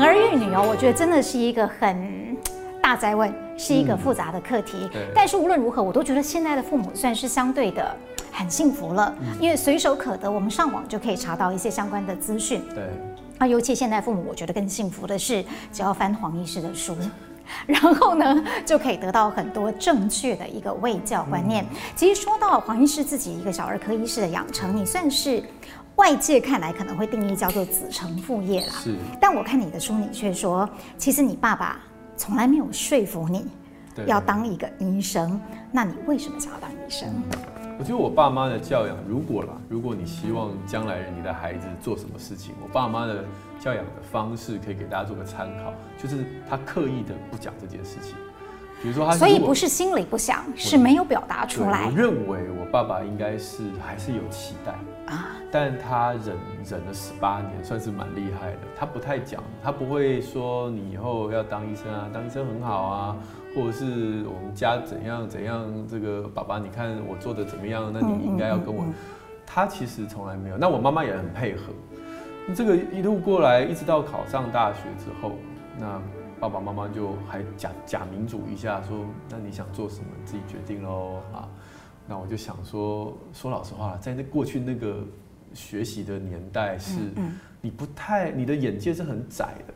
[0.00, 2.34] 养儿育女哦，我觉得真的是一个很
[2.80, 4.88] 大灾问，是一个复杂的课题。
[4.94, 7.94] 嗯、但是无论如何，我都觉得现在的父母算是相对的
[8.32, 12.62] 很幸福了，嗯、因为随手可得，我们上网就可以查到一些相关的资讯。
[12.74, 12.82] 对。
[13.36, 16.96] 啊，尤其现在父母，我觉得更幸福的是，只要翻黄医师的书，
[17.66, 21.62] 然后呢，就可以得到很多正确的一个卫教观念。
[21.64, 25.42] 嗯、其实说到黄医师自己一个小儿科医师的养成，你算是
[26.00, 28.72] 外界看来可能会定义叫做子承父业啦。
[28.72, 28.96] 是。
[29.20, 31.78] 但我看你的书，你却说，其实你爸爸
[32.16, 33.46] 从来没有说服你
[34.06, 35.38] 要当一个医生。
[35.70, 37.06] 那你为什么想要当医生？
[37.78, 43.22] 我觉得我爸妈的教养，如果啦，如果你希望将来你的孩子做什么事情，我爸妈的
[43.58, 48.14] 教养的方式可以给大家做个参考，就是他刻意的不讲这件事情。
[48.82, 51.84] 比如说他，所以不是心里不想，是没有表达出来。
[51.84, 54.72] 我认为我爸爸应该是还是有期待
[55.10, 58.58] 啊，但他忍忍了十八年，算是蛮厉害的。
[58.74, 63.16] 他不太讲，他不会说你以后要当医生啊，当医生很好啊。
[63.52, 67.90] 或者是我们家怎样怎样，这个爸爸，你看我做的怎么样？
[67.92, 68.84] 那你应该要跟我。
[69.44, 70.56] 他其实从来没有。
[70.56, 71.72] 那我妈妈也很配合。
[72.54, 75.32] 这个一路过来，一直到考上大学之后，
[75.76, 76.00] 那
[76.38, 81.48] 爸爸妈妈就还假假民主一下，说：“那你想做什么，你自己决定喽。”啊，
[82.10, 85.04] 那我就想说，说老实话，在那过去那个
[85.54, 86.98] 学习的年代，是
[87.60, 89.74] 你不太，你的眼界是很窄的。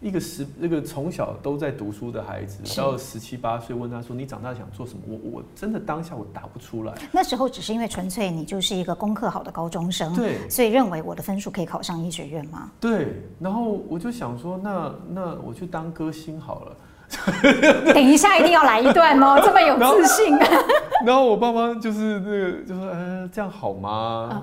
[0.00, 6.94] 一个十那个从小都在读书的孩子，到了十七八岁，问他说：“你长大想做什么？”我我真的当下我答不出来。
[7.12, 12.70] 那时候只是因为纯粹你就是一个功课好的高中生，对，所以认为我的分数可以考上医学院吗？
[12.80, 13.22] 对。
[13.38, 16.76] 然后我就想说，那那我去当歌星好了。
[17.94, 20.36] 等一下，一定要来一段哦， 这么有自信。
[20.36, 20.62] 然后，
[21.06, 24.42] 然后我爸妈就是那个就说：“呃，这样好吗？”嗯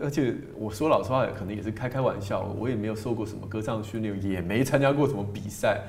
[0.00, 2.46] 而且我说老实话，可能也是开开玩笑。
[2.56, 5.80] 我也没有受过什么歌唱训练，也没参加过什么比赛。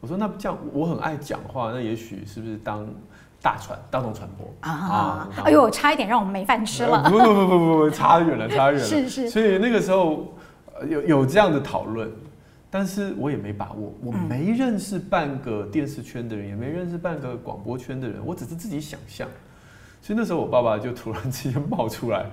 [0.00, 2.88] 我说那这样，我很爱讲话，那也许是不是当
[3.42, 4.70] 大传大众传播啊？
[4.72, 7.02] 啊哎呦，差一点让我们没饭吃了！
[7.10, 8.80] 不不不不不，差远了，差远了。
[8.86, 9.28] 是是。
[9.28, 10.34] 所以那个时候
[10.88, 12.10] 有有这样的讨论，
[12.74, 19.28] 但是我也没把握，我没认识半个电视圈的人，也没认识半个广播圈的人，我只是自己想象。
[20.00, 22.24] 所以那时候我爸爸就突然之间冒出来。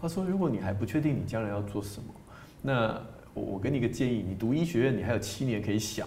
[0.00, 2.14] 他说：“如果你还不确定你将来要做什么，
[2.62, 2.94] 那
[3.34, 6.06] 我我给你一个建议，你读医学院，你还有七年可以想。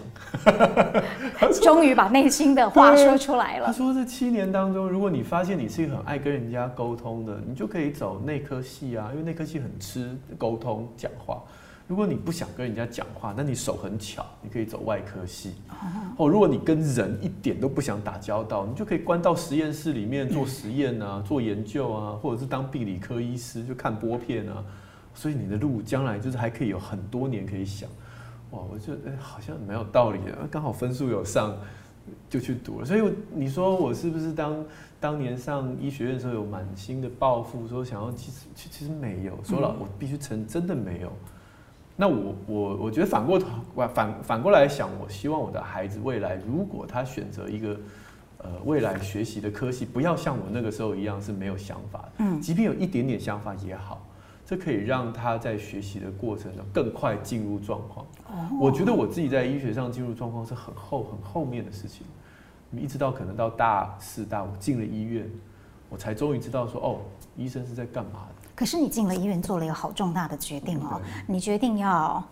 [1.62, 3.66] ”终于把内心的话说出来了。
[3.66, 11.42] 他说：“这七年当中，如果你发现你是一个很爱跟人家沟通的，你就可以走内科系啊，因为内科系很吃沟通讲话。
[11.88, 15.54] 如果你不想跟人家讲话，那你手很巧，你可以走外科系。
[16.16, 24.64] 哦，如果你跟人一点都不想打交道，你就可以关到实验室里面做实验啊，做研究啊，或者是当病理科医师，就看玻片啊。
[25.14, 27.86] 所以你的路将来就是还可以有很多年可以想。
[28.52, 30.48] 哇，我觉得哎，好像蛮有道理的。
[30.50, 31.54] 刚好分数有上，
[32.30, 32.86] 就去读了。
[32.86, 33.02] 所以
[33.34, 34.64] 你说我是不是当
[34.98, 39.38] 当年上医学院的时候有满心的抱负，说想要其实其其实没有。
[39.44, 41.12] 说了，我必须承认，真的没有。
[42.02, 43.46] 那我我我觉得反过头
[43.94, 47.76] 反反过来想，我希望我的孩子未来如果他选择一个
[48.38, 54.04] 呃未来学习的科系，不要像我那个时候一样是没有想法的，嗯，即便有一点点想法也好，
[54.44, 58.04] 这可以让他在学习的过程中更快进入状况。
[58.60, 62.04] 我觉得我自己在医学上进入状况是很后很后面的事情，
[62.72, 65.30] 一直到可能到大四大五进了医院，
[65.88, 66.98] 我才终于知道说哦，
[67.36, 68.41] 医生是在干嘛的。
[68.54, 72.22] 可是你进了医院，做了一个好重大的决定哦，你决定要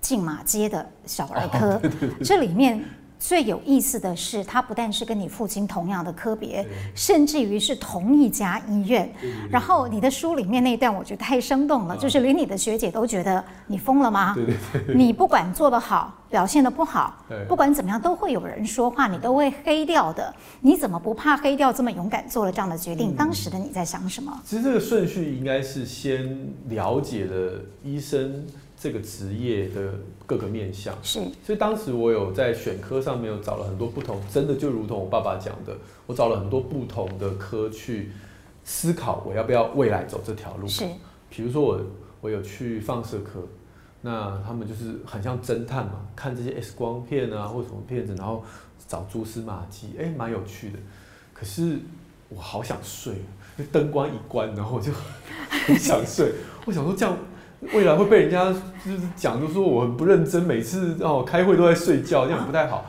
[0.00, 1.80] 进马街的小儿科，
[2.24, 2.82] 这里面。
[3.22, 9.08] 最有意思的是，他不但是跟你父亲同样的科别，甚至于是同一家医院。
[9.48, 14.34] 然后你的书里面那一段，我觉得太生动了，啊、就是连你的学姐都觉得你疯了吗？
[14.34, 14.56] 对对
[14.86, 20.34] 对，你不管做得好，表现得不好，对不管怎么样，都会有人说话，你都会黑掉的。
[20.60, 21.72] 你怎么不怕黑掉？
[21.72, 23.12] 这么勇敢做了这样的决定？
[23.12, 24.36] 嗯、当时的你在想什么？
[24.44, 28.44] 其实这个顺序应该是先了解了医生。
[28.82, 29.94] 这个职业的
[30.32, 35.76] 各个面向是，所以当时我有在选科上面有找了很多不同，真的就如同我爸爸讲的，
[36.06, 38.10] 我找了很多不同的科去
[38.64, 40.66] 思考我要不要未来走这条路。
[40.66, 40.86] 是，
[41.28, 41.78] 比如说我
[42.22, 43.46] 我有去放射科，
[44.00, 48.42] 那他们就是很像侦探嘛，看这些 X 光片啊或什么片子，然后
[48.88, 50.78] 找蛛丝马迹，哎，蛮有趣的。
[51.34, 51.78] 可是
[52.30, 53.16] 我好想睡，
[53.70, 54.90] 灯光一关，然后我就
[55.66, 56.32] 很想睡。
[56.64, 57.14] 我想说这样。
[57.72, 58.52] 未来会被人家
[58.84, 62.84] 就是讲，就说我很不认真，每次哦开会都在睡觉，这样不太好。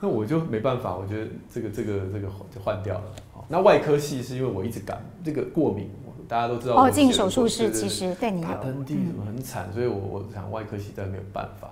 [0.00, 3.04] 那我就没办法，我觉得这个这个这个就换掉了。
[3.48, 5.90] 那外科系是因为我一直感这个过敏，
[6.28, 6.74] 大家都知道。
[6.76, 11.70] 哦，进手术室其实对你有打喷嚏什么很惨，所以我我想外科系真的没有办法。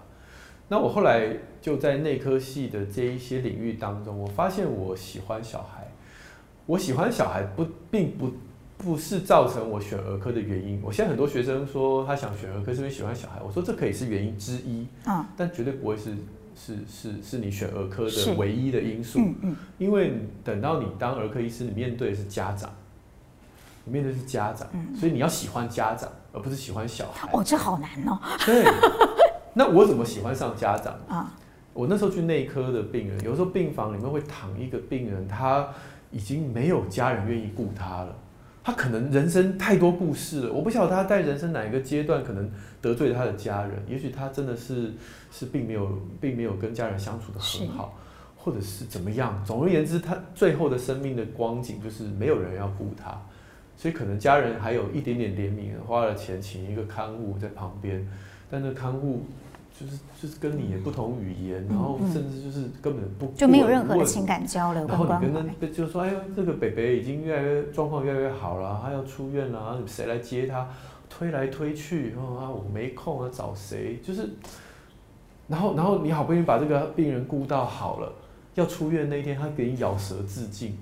[0.69, 1.29] 那我后来
[1.61, 5.87] 就在内科系的这一些领域当中，我发现我喜欢小孩，
[6.65, 8.33] 我喜欢小孩不并不
[8.79, 10.81] 不是造成我选儿科的原因。
[10.85, 16.15] 我现在很多学生说他想选儿科是因为喜欢小孩，我说这可以是原因之一，啊，但绝对不会是
[16.55, 19.19] 是是是你选儿科的唯一的因素。
[19.21, 22.71] 嗯嗯，因为等到你当儿科医师，你面对的是家长，
[23.85, 27.29] 你面对的是家长，所以你要喜欢家长，而不是喜欢小孩。
[27.33, 28.19] 哦，这好难哦。
[28.45, 28.65] 对。
[29.55, 31.33] 那我怎么喜欢上家长啊？
[31.73, 35.67] 我那时候去内科的病人，有时候病房里面会躺一个病人，他
[36.11, 38.15] 已经没有家人愿意顾他了。
[38.67, 42.51] 他可能人生太多故事了，我不晓得他在人生哪一个阶段可能
[42.83, 43.81] 得罪了他的家人。
[43.87, 44.93] 也许他真的是
[45.31, 47.97] 是并没有并没有跟家人相处得很好，
[48.37, 49.41] 或者是怎么样。
[49.47, 53.17] 总而言之，他最后的生命的光景就是没有人要顾他，
[53.77, 58.05] 所以可能家人还有一点点怜悯，花了钱请一个看护在旁边，
[58.51, 59.25] 但那看护。
[59.79, 64.87] 就是就是跟你也不同语言，然后甚至就是根本不就没有任何的情感交流。
[64.87, 70.67] 然后你跟他就说：“哎呦，这个北北已经越来越状况越来越好了，他要出院了，谁来接他？
[71.09, 74.01] 推来推去，哦啊，我没空啊，找谁？
[74.03, 74.29] 就是，
[75.47, 78.13] 然后然后你好不容易把这个病人顾到好了，
[78.55, 80.77] 要出院那一天，他给你咬舌自尽，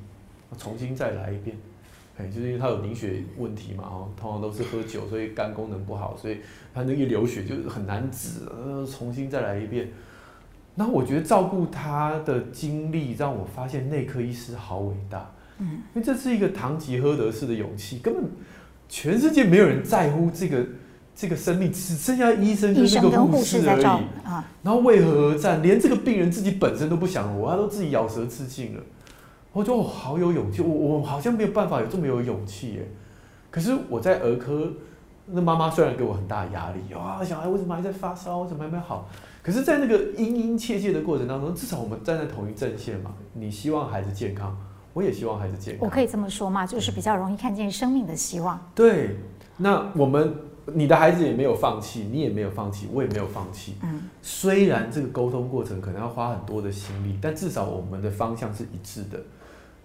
[0.56, 1.56] 重新再来一遍。”
[2.16, 6.38] 哎，就是因为他有凝血问题嘛，哦，通常都是喝酒，所以肝功能不好，所以
[6.72, 9.88] 他那一流血就很难止，呃，重新再来一遍。
[10.76, 18.24] 然后我觉得照顾他的经历让我发现内科医师好伟大，嗯，因为这是一个堂吉诃德式的勇气，根本
[18.88, 20.66] 全世界没有人在乎这个
[21.16, 23.84] 这个生命，只剩下医生跟那个护士而已
[24.24, 24.44] 啊。
[24.62, 25.62] 然后为何而战？
[25.62, 28.80] 连这个病人自己本身都不想活，他都自己咬舌自尽了。
[29.54, 32.88] 我觉得我好有勇气，我我好像没有办法有这么有勇气耶。
[33.52, 34.68] 可是我在儿科，
[35.26, 38.40] 那妈妈虽然给我很大的压力，哇，小孩为什么还在发烧？
[38.40, 39.08] 为什么还没好？
[39.42, 43.14] 可是，在那个殷殷切切的过程当中，至少我们站在同一阵线嘛。
[43.34, 44.56] 你希望孩子健康，
[44.92, 45.86] 我也希望孩子健康。
[45.86, 46.66] 我可以这么说嘛？
[46.66, 48.58] 就是比较容易看见生命的希望。
[48.74, 49.18] 对，
[49.58, 50.34] 那我们
[50.72, 53.76] 你的孩子也没有放弃，你也没有放弃，我也没有放弃。
[53.82, 59.20] 嗯，虽然这个沟通过程可能要花很多的心力，但至少我们的方向是一致的。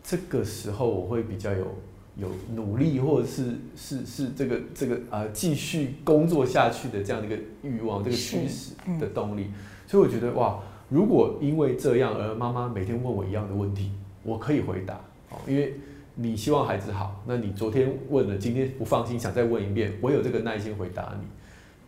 [0.10, 1.68] 这个时候我会比较有
[2.16, 9.52] 有努力，或者是是是这个这个呃继续工作下去的这样的一个欲望，这个驱使的动力。
[9.86, 10.60] 所以我觉得哇，
[10.90, 13.92] 如果因为这样而妈妈每天问我一样的问题，
[14.24, 14.96] 我可以回答
[15.30, 15.76] 哦，因为
[16.16, 21.28] 你希望孩子好，那你昨天问了，今天不放心，想再问一遍，我有这个耐心回答你，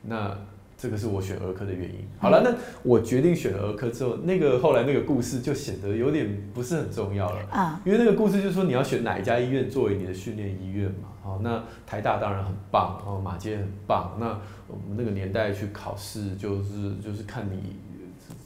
[0.08, 0.38] 那。
[0.82, 2.08] 这个是我选儿科的原因。
[2.18, 2.52] 好了，那
[2.82, 7.80] 我决定选儿科之后，那个后来那个故事就显得有点不是很重要了啊。
[7.86, 11.10] 因为那个故事就是说你要选哪一家医院作为你的训练医院嘛。
[11.22, 14.18] 好，那台大当然很棒，然后马偕很棒。
[14.20, 17.76] 那我们那个年代去考试，就是就是看你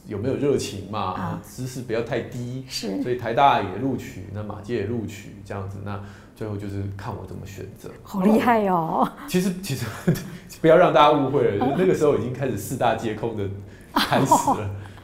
[0.06, 2.66] 有没有热情嘛，啊知识不要太低。
[2.68, 3.02] 是。
[3.02, 5.98] 所以台大也录取，那马街也录取，这样子那。
[6.36, 9.12] 最后就是看我怎么选择，好厉害哟、哦！
[9.26, 9.86] 其实其实
[10.60, 13.48] 不要让大家误会了，就是、那个时候已经开始四大皆空的
[13.94, 14.34] 开始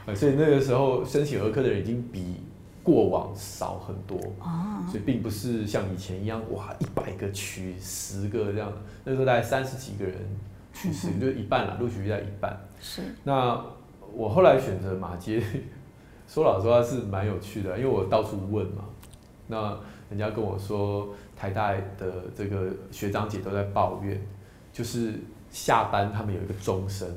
[0.05, 2.43] 了，所以那个时候申请儿科的人已经比
[2.83, 4.15] 过往少很多，
[4.87, 8.71] 所以并不是像以前一样哇一百个取十个这样，
[9.03, 10.15] 那时候大概三十几个人
[10.71, 12.55] 取十，就一半了，录取率在一半。
[12.79, 13.01] 是。
[13.23, 13.59] 那
[14.13, 15.41] 我后来选择马街，
[16.29, 18.83] 说老实话是蛮有趣的，因为我到处问嘛，
[19.47, 19.75] 那。
[20.09, 24.21] 人家跟我说，台大的这个学长姐都在抱怨，
[24.71, 25.13] 就是
[25.49, 27.07] 下班他们有一个钟声，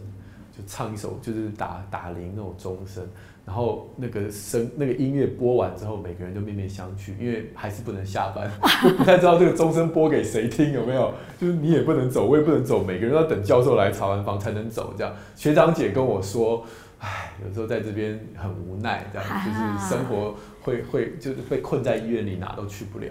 [0.56, 3.06] 就唱一首，就是打打铃那种钟声，
[3.44, 8.50] 然后那个声那个音乐播完之后，每个人都面面相觑，因为还是不能下班，
[8.96, 11.12] 不太知道这个钟声播给谁听，有没有？
[11.38, 14.94] 就是你也不能走，我也不能走，每个人都要等教授来查完房才能走。
[14.96, 16.64] 这样，学长姐跟我说，
[16.98, 20.34] 唉，有时候在这边很无奈，这样 就是生活。
[20.62, 23.06] 会会就是被困在医院里，哪都去不了。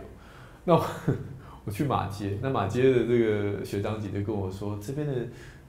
[0.66, 0.86] 那我，
[1.64, 5.14] 我去马街，那马街的这个学长姐就跟我说，这边的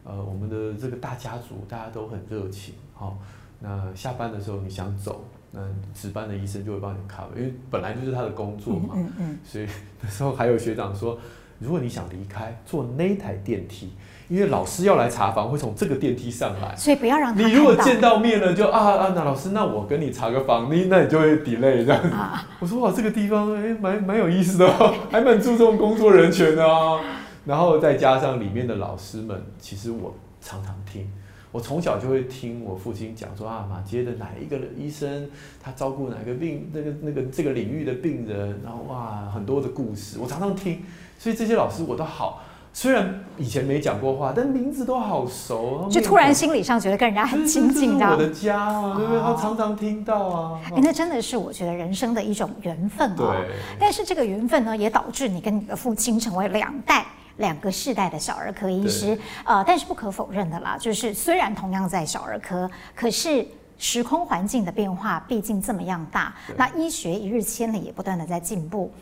[0.02, 3.18] 呃我们的这个大家族大家都很热情，好、哦，
[3.60, 5.60] 那下班的时候你想走，那
[5.94, 9.68] 值班的医生就会帮你 cover，因为本来就是他的工作嘛，嗯嗯嗯，所以
[10.02, 11.16] 那时候还有学长说，
[11.58, 13.92] 如果你想离开，坐那台电梯。
[14.28, 22.08] 因为老师要来查房，会从这个电梯上来，所以不要让他你如果见到面了，就啊啊，那老师，那我跟你查个房，你那你就会 delay 这样子。
[22.08, 27.00] 啊、我说哇，这个地方哎，蛮蛮有意思的，哦 还蛮注重工作人权的哦。
[27.44, 31.08] 然后再加上里面的老师们，其实我常常听，
[31.56, 35.26] 我从小就会听我父亲讲说啊，马街的哪一个医生，
[35.58, 40.82] 他照顾哪个病，那个那个这个领域的病人，然后哇，很多的故事，我常常听，
[41.18, 42.42] 所以这些老师我都好。
[42.74, 49.22] 虽然以前没讲过话，但名字都好熟，就突然心理上觉得跟人家很亲近，我的家啊，对不对？
[49.22, 50.60] 他常常听到啊。
[50.62, 53.32] 哎，那真的是我觉得人生的一种缘分哦。
[53.32, 53.56] 对。
[53.80, 57.06] 但是这个缘分呢，也导致你跟你的父亲成为两代、
[57.36, 59.18] 两个世代的小儿科医师。
[59.44, 63.46] 呃，但是不可否认的啦，就是虽然同样在小儿科，可是
[63.78, 68.92] 时空环境的变化毕竟这么样大，那医学一日千里，也不断的在进步。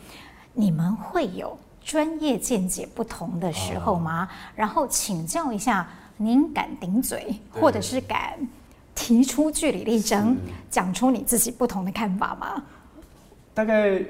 [0.53, 1.57] 你们会有？
[1.83, 4.27] 专业见解不同的时候吗？
[4.55, 5.87] 然后请教一下，
[6.17, 8.33] 您敢顶嘴，或者是敢
[8.95, 10.35] 提出据理力争，
[10.67, 12.63] 讲出你自己不同的看法吗？
[13.53, 14.01] 大概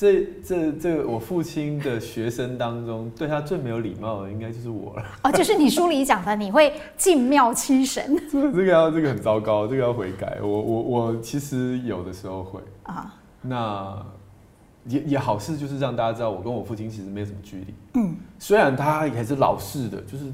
[0.00, 5.04] 这这这我父亲的学生当中，对他最没有礼貌的，应该就是我了。
[5.24, 8.16] 哦，就是你书里讲的，你会敬庙七神。
[8.32, 10.38] 这个这个要这个很糟糕，这个要悔改。
[10.40, 13.94] 我我我其实有的时候会啊，那。
[14.86, 17.66] 也也好事就是让大家知道我跟我父亲其实没有什么距离。
[17.94, 20.24] 嗯，虽然他还是老式的，就是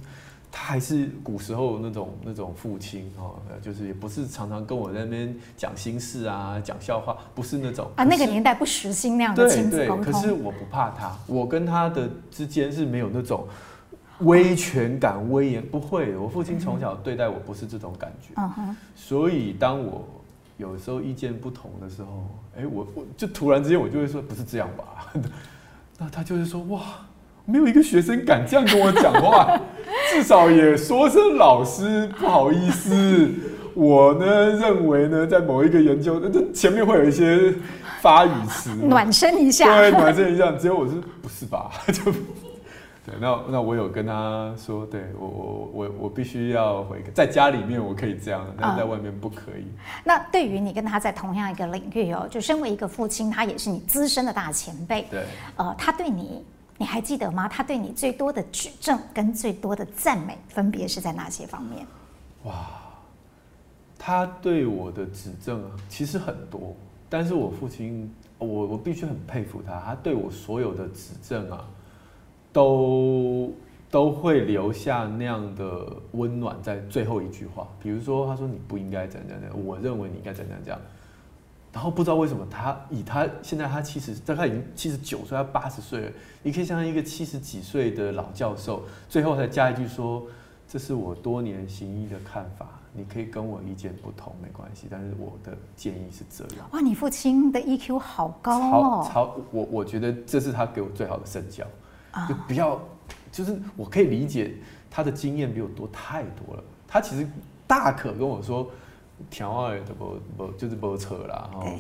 [0.59, 10.05] 他还是古时候那种那种父亲哦，就是也不是常常跟我在那边讲心事啊，讲笑话，不是那种啊，那个年代不实心那样的亲子沟通。
[10.05, 13.47] 对对，可是我不怕他，我跟他的之间是没有那种
[14.21, 16.17] 威权感、威严，不会。
[16.17, 18.33] 我父亲从小对待我不是这种感觉。
[18.37, 20.03] 嗯哼，所以当我。
[20.59, 25.13] 有时候意见不同的时候，哎、欸，我我就突然之间我就会说不是这样吧，
[26.01, 26.81] 那他就是说哇，
[27.47, 29.59] 没有一个学生敢这样跟我讲话，
[30.13, 33.31] 至少也说声老师不好意思。
[33.73, 37.55] 我呢认为呢，在某一个研究，这前面会有一些
[38.01, 40.51] 发语词，暖身一下，对，暖身一下。
[40.53, 41.71] 只有我是不是吧？
[41.93, 42.13] 就。
[43.05, 49.63] 对，那那我有跟他说，对我我我我必须要回，在家里面我可以这样，但在外面不可以。
[49.63, 55.07] 嗯、那对于你跟他在同样一个领域哦，就身为一个父亲，他也是你资深的大前辈。
[55.09, 55.23] 对，
[55.55, 56.45] 呃，他对你，
[56.79, 57.49] 你还记得吗？
[57.49, 61.87] 他对你最多的指正跟最多的赞美，分别是在哪些方面？
[62.45, 62.67] 哇，
[63.99, 66.75] 他对我的指正啊，其实很多，
[67.09, 71.65] 但是我父亲，我我必须很佩服他，他对我所有的指正啊。
[72.53, 73.53] 都
[73.91, 80.81] 都会留下那样的温暖在最后一句话，比如说他说你不应该怎样怎样，我认为你应该怎样怎样，
[81.77, 90.23] 然后不知道为什么他以他现在他七十，他已经七十九岁，他八十岁了，你可以想象一个七十几岁的老教授，最后才加一句说，
[90.67, 96.67] 这是我多年行医的看法，你可以跟我意见不同没关系，但是我的建议是这样。
[96.73, 101.63] 哇，你父亲的 EQ 好高哦，超超我我觉得这是他给我最好的身教。
[102.27, 102.81] 就不要，
[103.31, 104.55] 就是我可以理解
[104.91, 106.65] 他的经验比我多太多了。
[106.89, 107.29] 他其实
[107.67, 108.71] 大可跟我说，
[109.31, 111.73] 调二的不不就是不扯啦，哈。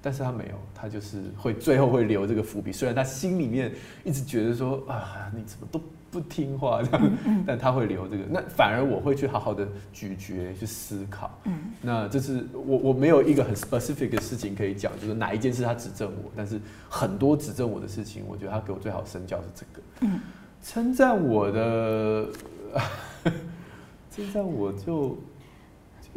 [0.00, 2.70] 但是他没有，他就是会最后会留这个伏笔。
[2.70, 3.72] 虽然他心里面
[4.04, 7.10] 一直觉得说啊，你怎么都不听话这样，
[7.46, 8.24] 但他会留这个。
[8.28, 11.30] 那反而我会去好好的咀嚼，去思考。
[11.44, 19.82] 嗯，那这是我我没有一个很 specific 的事情可以讲，就是哪一件事他指正我，但是很多指正我的事情，我觉得他给我最好的身教是这个。
[20.00, 20.20] 嗯，
[20.62, 22.28] 称赞我的，
[24.14, 25.16] 称赞我就。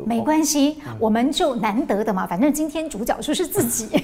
[0.06, 4.04] 没关系，嗯、我们就难得的嘛，反正今天主角就是自己。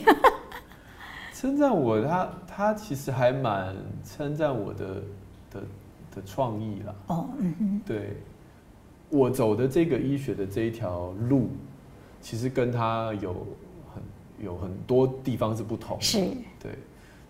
[1.34, 4.86] 称赞我，他他其实还蛮称赞我的
[5.52, 5.62] 的
[6.16, 6.96] 的创意啦。
[7.08, 8.18] 哦，嗯哼，对，
[9.10, 11.50] 我走的这个医学的这一条路，
[12.22, 13.46] 其实跟他有
[13.94, 16.02] 很有很多地方是不同的。
[16.02, 16.20] 是，
[16.62, 16.72] 对，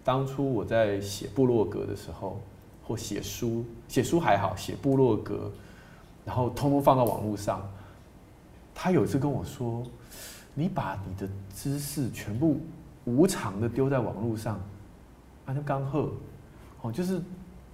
[0.04, 2.40] 当初我在写部落格的时候，
[2.84, 5.52] 或写书，写书还好，写部落格，
[6.24, 7.68] 然后通通放到网络上。
[8.76, 9.84] 他有一次跟我说
[10.54, 12.60] ：“你把你的知识全部
[13.06, 14.56] 无偿的丢在网络上，
[15.46, 16.08] 啊，那刚好
[16.82, 17.22] 哦，就是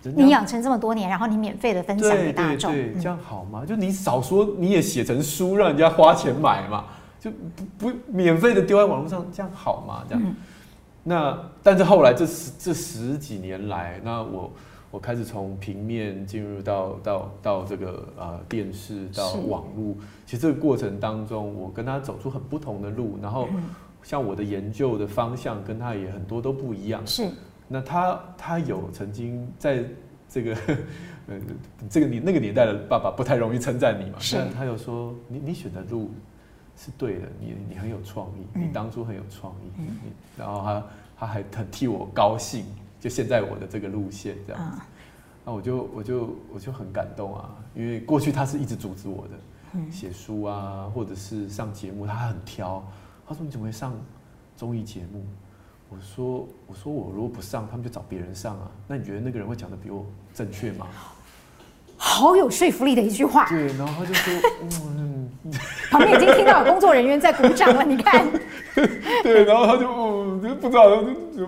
[0.04, 3.66] 你养成这么多年，然后你免费的分享给大众，对，这样好吗？
[3.66, 6.86] 就你少说，你也写成书，让人家花钱买嘛，
[7.20, 7.32] 就
[7.78, 10.04] 不不免费的丢在网络上，这样好吗？
[10.08, 10.36] 这样，
[11.04, 14.52] 那但是后来这十这十几年来，那我。”
[14.92, 23.48] 我开始从平面进入到到到这个呃电视到网络，其实这个过程当中，我跟他走出很不同的路，然后
[24.02, 27.06] 像我的研究的方向跟他也很多都不一样。
[27.06, 27.30] 是，
[27.68, 29.84] 那他他有曾经在
[30.28, 30.56] 这个
[31.30, 31.36] 呃
[31.88, 36.10] 这个年那个年代的爸爸不太容易称赞你嘛，是，但他有说你你选的路
[36.76, 39.88] 是对的，你你很有创意，你当初很有创意，嗯，
[40.36, 40.84] 然后他
[41.20, 42.66] 他还很替我高兴。
[43.00, 44.82] 就现在我的这个路线这样子，
[45.46, 52.84] 那我就我就我就很感动啊，因为过去他是一直阻止我的，写书啊，或者是上节目，他很挑。
[53.28, 53.94] 他说，你怎么会上
[54.58, 55.26] 综艺节目？
[55.90, 58.70] 我说我说我如果不上，他们就找别人上啊。
[58.88, 60.88] 那你觉得那个人会讲的比我正确吗？
[62.02, 63.46] 好有说服力的一句话。
[63.50, 65.30] 对，然后他就说，嗯，
[65.92, 68.26] 旁边已经听到有工作人员在鼓掌了，你看。
[69.22, 71.04] 对，然后他就，嗯，就不知道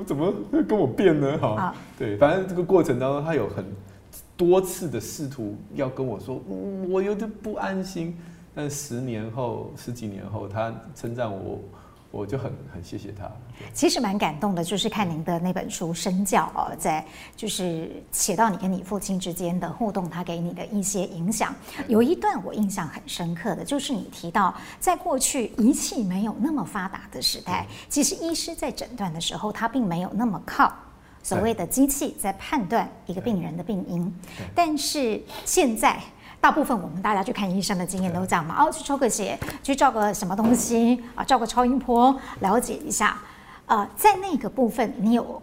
[0.06, 0.34] 怎么
[0.68, 1.38] 跟我辩呢？
[1.40, 3.66] 好，啊、对，反正这个过程当中，他有很
[4.36, 8.18] 多次的试图要跟我说，嗯，我有点不安心。
[8.54, 11.58] 但十年后、十几年后，他称赞我。
[12.12, 13.32] 我就很很谢谢他。
[13.74, 17.06] 其实蛮感动的，就是看您的那本书《身教》哦，在
[17.38, 21.56] 就是写到你跟你父亲之间的互动，他给你的一些影响。
[21.88, 30.74] 有一段我印象很深刻的，就是你提到，在过去仪器没有那么发达的时代，其实医师在诊断的时候，他并没有那么靠
[31.24, 34.14] 所谓的机器在判断一个病人的病因，
[34.54, 35.98] 但是现在。
[36.42, 43.18] 大部分我们大家去看医生的经验都这样嘛，哦，去抽个血，去照个什么东西啊，照个超音波，了解一下。
[43.68, 45.42] 呃，在那个部分，你有，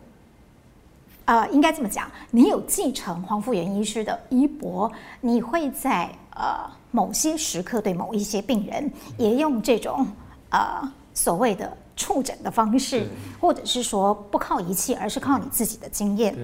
[1.24, 4.90] 呃，应该这么讲，你有继承黄富源医师的衣钵，
[5.20, 10.06] 你会在呃某些时刻对某一些病人，也用这种
[10.50, 10.82] 呃
[11.14, 13.06] 所谓的触诊的方式，
[13.40, 16.36] 或者是说不靠仪器，而是靠你自己的经验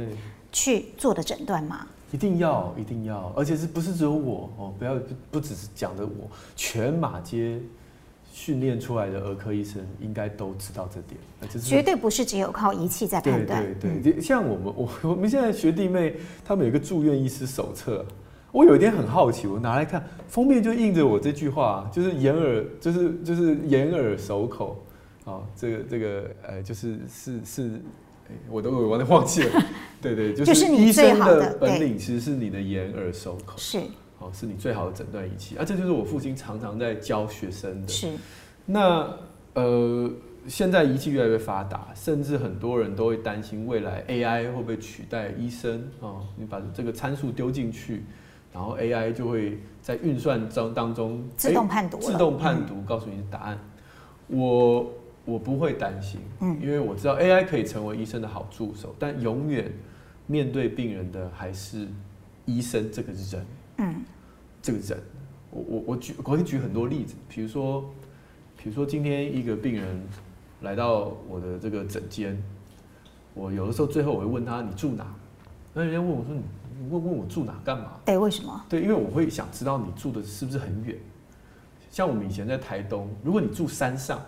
[0.53, 1.85] 去做的诊断吗？
[2.15, 4.73] 一定要，一定要，而且是不是只有我哦？
[4.79, 7.59] 不要不不只是讲的我，全马街
[8.33, 11.19] 训练出来的儿科医生应该都知道这点，
[11.53, 13.65] 就是绝对不是只有靠仪器在判断。
[13.81, 18.07] 对对对，像我们我我们现在学弟妹他们有一个住院医师手册，
[18.53, 24.81] 我有一天很好奇，我拿来看，封面就印着我这句话，就是眼耳就是就是眼耳手口
[25.25, 27.83] 啊，这个这个呃就是是是。
[28.49, 29.63] 我都我都忘记了，
[30.01, 33.79] 对对，就是医生的本领其实是你的眼耳手口，是，
[34.19, 37.89] 哦，是你最好的诊断仪器啊，这就是我父亲常常在教学生的。
[37.89, 38.09] 是，
[38.67, 39.09] 那
[39.55, 40.11] 呃，
[40.47, 46.25] 现在仪器越来越发达，甚至很多人都会担心未来 AI 会不会取代医生啊？
[46.37, 48.05] 你把这个参数丢进去，
[48.53, 53.59] 然后 AI 就会在运算中当中自动判读，自动判读告诉你的答案。
[54.29, 54.91] 我。
[55.27, 59.73] 我不会担心，嗯，因为我知道 AI 可以成为医生的好助手，但永远
[60.27, 61.89] 面对病人的还是
[62.45, 63.47] 医生这个人，
[63.79, 64.03] 嗯，
[64.61, 65.03] 这个人，
[65.51, 67.91] 我我我举我可以举很多例子，比如说，
[68.59, 69.99] 比如说今天一个病人
[70.61, 72.37] 来到我的这个诊间，
[73.33, 75.07] 我有的时候最后我会问他，你住哪？
[75.73, 76.43] 那人家问我说，你
[76.91, 77.93] 问问我住哪干嘛？
[78.05, 78.63] 对，为什么？
[78.69, 80.99] 对，因为我会想知道你住的是不是很远，
[81.91, 84.21] 像我们以前在台东，如果你住山上。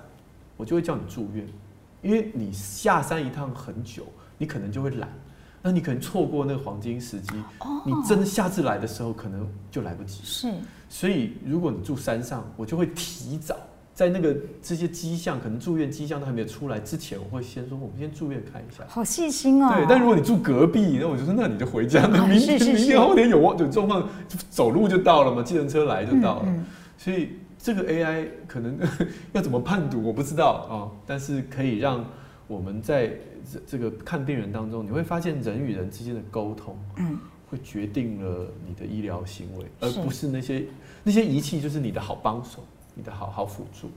[0.57, 1.47] 我就会叫你住院，
[2.03, 4.05] 因为你下山一趟很久，
[4.38, 5.09] 你可能就会懒，
[5.61, 7.33] 那你可能错过那个黄金时机，
[7.85, 10.21] 你真的下次来的时候可能就来不及。
[10.25, 10.53] 是，
[10.88, 13.57] 所以如果你住山上，我就会提早
[13.92, 18.85] 在那个这些迹象，可能住院迹象都还没有出来之前，我会先说，我们先住院看一下。
[18.88, 19.71] 好细心哦。
[19.75, 24.09] 对，但如果你住隔壁，那我就说，那你就回家，那明天明天后天有有状况，
[24.49, 26.55] 走路就到了嘛，计程车来就到了，
[26.97, 27.31] 所以。
[27.66, 28.79] 这个 AI 可能
[29.35, 32.05] 要怎么判读，我不知道啊，但是可以让
[32.46, 33.09] 我们在
[33.44, 37.18] 这这个看病人当中，你会发现人与人之间的沟通，嗯，
[37.50, 40.64] 会决定了你的医疗行为，而不是那些
[41.02, 42.61] 那些仪器就是你的好帮手，
[42.94, 43.90] 你的好好辅助，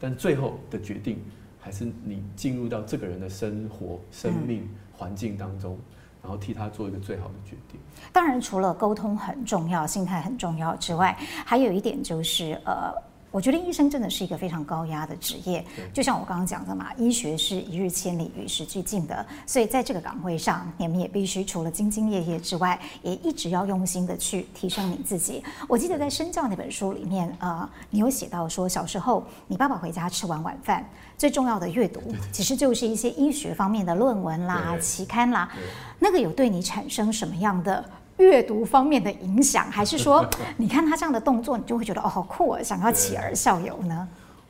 [0.00, 1.22] 但最后的决定
[1.60, 5.78] 还是你进入到这个人的生活、生命环境当中。
[6.22, 7.80] 然后替他做一个最好的决定。
[8.12, 12.92] 当然，除了沟通很重要、心态很重要之外，还有一点就是，呃，
[13.30, 15.64] 我觉得医生真的是一个非常高压的职业。
[15.92, 25.42] 就像我刚刚讲的嘛，医学是一日千里、与时俱进的，所以在这个岗位上，你们也必须除了兢兢业业之外，也一直要用心的去提升你自己。
[25.68, 30.84] 我记得在《身教》那本书里面，呃，你有写到说，小时候你爸爸回家吃完晚饭。
[31.16, 32.00] 最重要的阅读，
[32.32, 35.50] 其实就是一些医学方面的论文啦、期刊啦。
[35.98, 37.84] 那个有对你产生什么样的
[38.20, 39.70] 阅读方面的影响？
[39.70, 40.24] 还是说，
[40.58, 44.06] 你看他这样的动作，你就会觉得哦，好酷啊，想要起而效尤呢？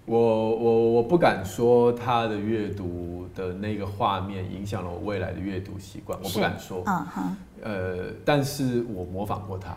[0.07, 6.83] 我我我不敢说他的阅读的那个画面影响了我未来的阅读习惯，我不敢说。
[6.87, 7.37] 嗯哼。
[7.63, 9.77] 呃，但是我模仿过他，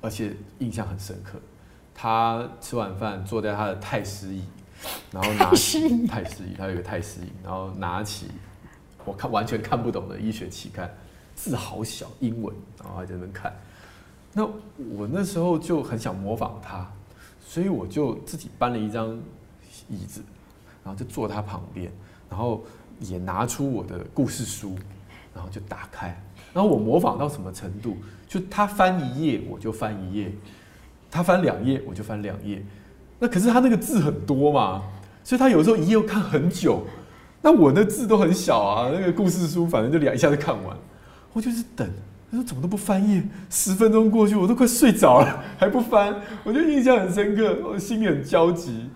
[0.00, 1.38] 而且印象很深刻。
[1.94, 4.42] 他吃完饭坐在他的太师椅。
[5.12, 8.28] 然后拿起太师椅，他有个太师椅，然后拿起
[9.04, 10.90] 我看完全看不懂的医学期刊，
[11.42, 13.50] 字好小，英文，然后还在那边看。
[14.34, 16.86] 那我那时候就很想模仿他，
[17.40, 19.18] 所以我就自己搬了一张
[19.88, 20.22] 椅子，
[20.84, 21.90] 然后就坐他旁边，
[22.28, 22.62] 然后
[23.00, 24.76] 也拿出我的故事书，
[25.34, 26.08] 然后就打开。
[26.52, 27.96] 然后我模仿到什么程度？
[28.28, 30.30] 就他翻一页我就翻一页，
[31.10, 32.62] 他翻两页我就翻两页。
[33.18, 34.82] 那可是他那个字很多嘛，
[35.24, 36.84] 所以他有时候一页要看很久。
[37.40, 40.76] 那我的字都很小啊，那个故事书反正就两一下就看完。
[41.32, 41.88] 我就是等，
[42.30, 43.22] 他说怎么都不翻页？
[43.48, 46.14] 十分钟过去，我都快睡着了， 还不翻，
[46.44, 48.88] 我就印象很深刻，我心里很焦急。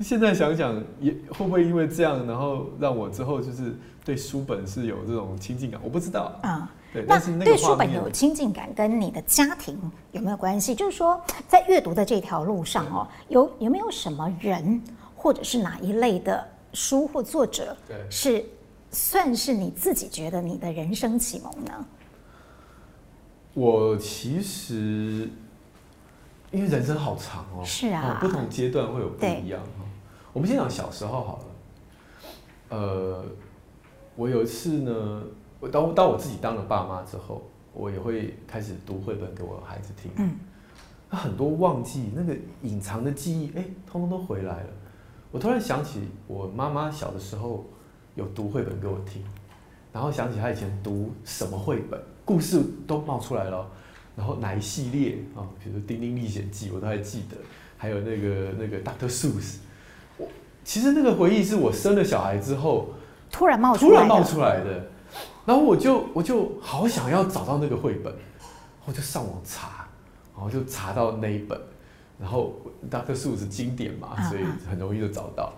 [0.00, 5.80] 现在想想，也会不会因为这样，然后让我之后就是对书本是有这种亲近感？
[5.84, 6.68] 我不知道啊。
[6.92, 9.76] 对，但是那对书本有亲近感，跟你的家庭
[10.12, 10.74] 有没有关系？
[10.74, 14.80] 就是说，在阅读的这条路上哦，有有没有什么人，
[15.16, 17.76] 或者是哪一类的书或作者，
[18.08, 18.44] 是
[18.94, 21.86] 算是你自己觉得你的人生启蒙呢？
[23.52, 25.28] 我其实
[26.50, 29.60] 因为人生好长哦，是啊，不同阶段会有不一样。
[30.32, 31.44] 我们先讲小时候好了。
[32.70, 33.24] 呃，
[34.16, 35.22] 我有一次呢，
[35.60, 40.10] 我当当我自己当了爸妈之后，我也会开始读绘本给我孩子听。
[40.16, 40.36] 嗯，
[41.10, 44.68] 那很多忘记那个隐藏的记忆，哎，通通都回来了。
[45.30, 47.64] 我突然想起我妈妈小的时候
[48.14, 49.22] 有读绘本给我听，
[49.92, 53.68] 然后想起他以前读什么绘本，故事都冒出来了。
[54.16, 55.42] 然后哪一系列啊？
[55.58, 57.36] 比如说《丁丁历险记》，我都还记得，
[57.76, 59.56] 还有那个那个 Doctor Seuss。
[60.62, 62.90] 其实那个回忆是我生了小孩之后
[63.30, 64.86] 突然冒突然冒出来的，
[65.44, 68.14] 然后我就我就好想要找到那个绘本，
[68.86, 69.88] 我就上网查，
[70.32, 71.60] 然后就查到那一本，
[72.18, 72.54] 然后
[72.88, 75.52] Doctor Seuss 经典嘛，所以很容易就找到，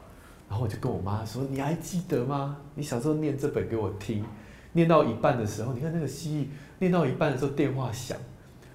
[0.49, 2.57] 然后我就跟我妈说：“你还记得吗？
[2.75, 4.25] 你小时候念这本给我听，
[4.73, 6.47] 念到一半的时候，你看那个蜥蜴
[6.79, 8.17] 念到一半的时候电话响。”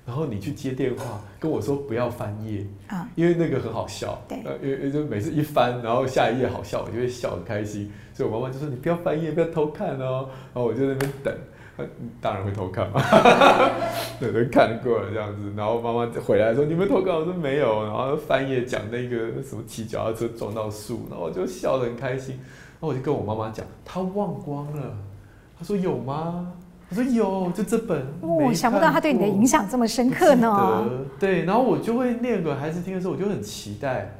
[0.04, 4.20] 然后你去接电话，跟我说不要翻页啊，因为那个很好笑。
[4.28, 7.90] 对，呃，因为就每次一翻，然后下一页好笑，我就会笑很开心。
[8.12, 11.34] 所以我妈妈就说：“你不要翻页，不要偷看哦。”然后我就在那边等，
[12.22, 13.02] 当然会偷看嘛，
[14.20, 15.52] 对，都看过了这样子。
[15.56, 22.36] 然后妈妈回来说：“你们偷看？”我说：“没有。”然后翻页讲那个什么骑脚踏车撞到树，然后我就笑得很开心。
[22.36, 24.98] 然后我就跟我妈妈讲：“她忘光了。”
[25.58, 26.54] 她说：“有吗？”
[26.90, 28.06] 我说有，就这本。
[28.20, 30.84] 我、哦、想不到他对你的影响这么深刻呢。
[31.18, 34.14] 对，然后我就会念给孩子听的时候，我就很期待。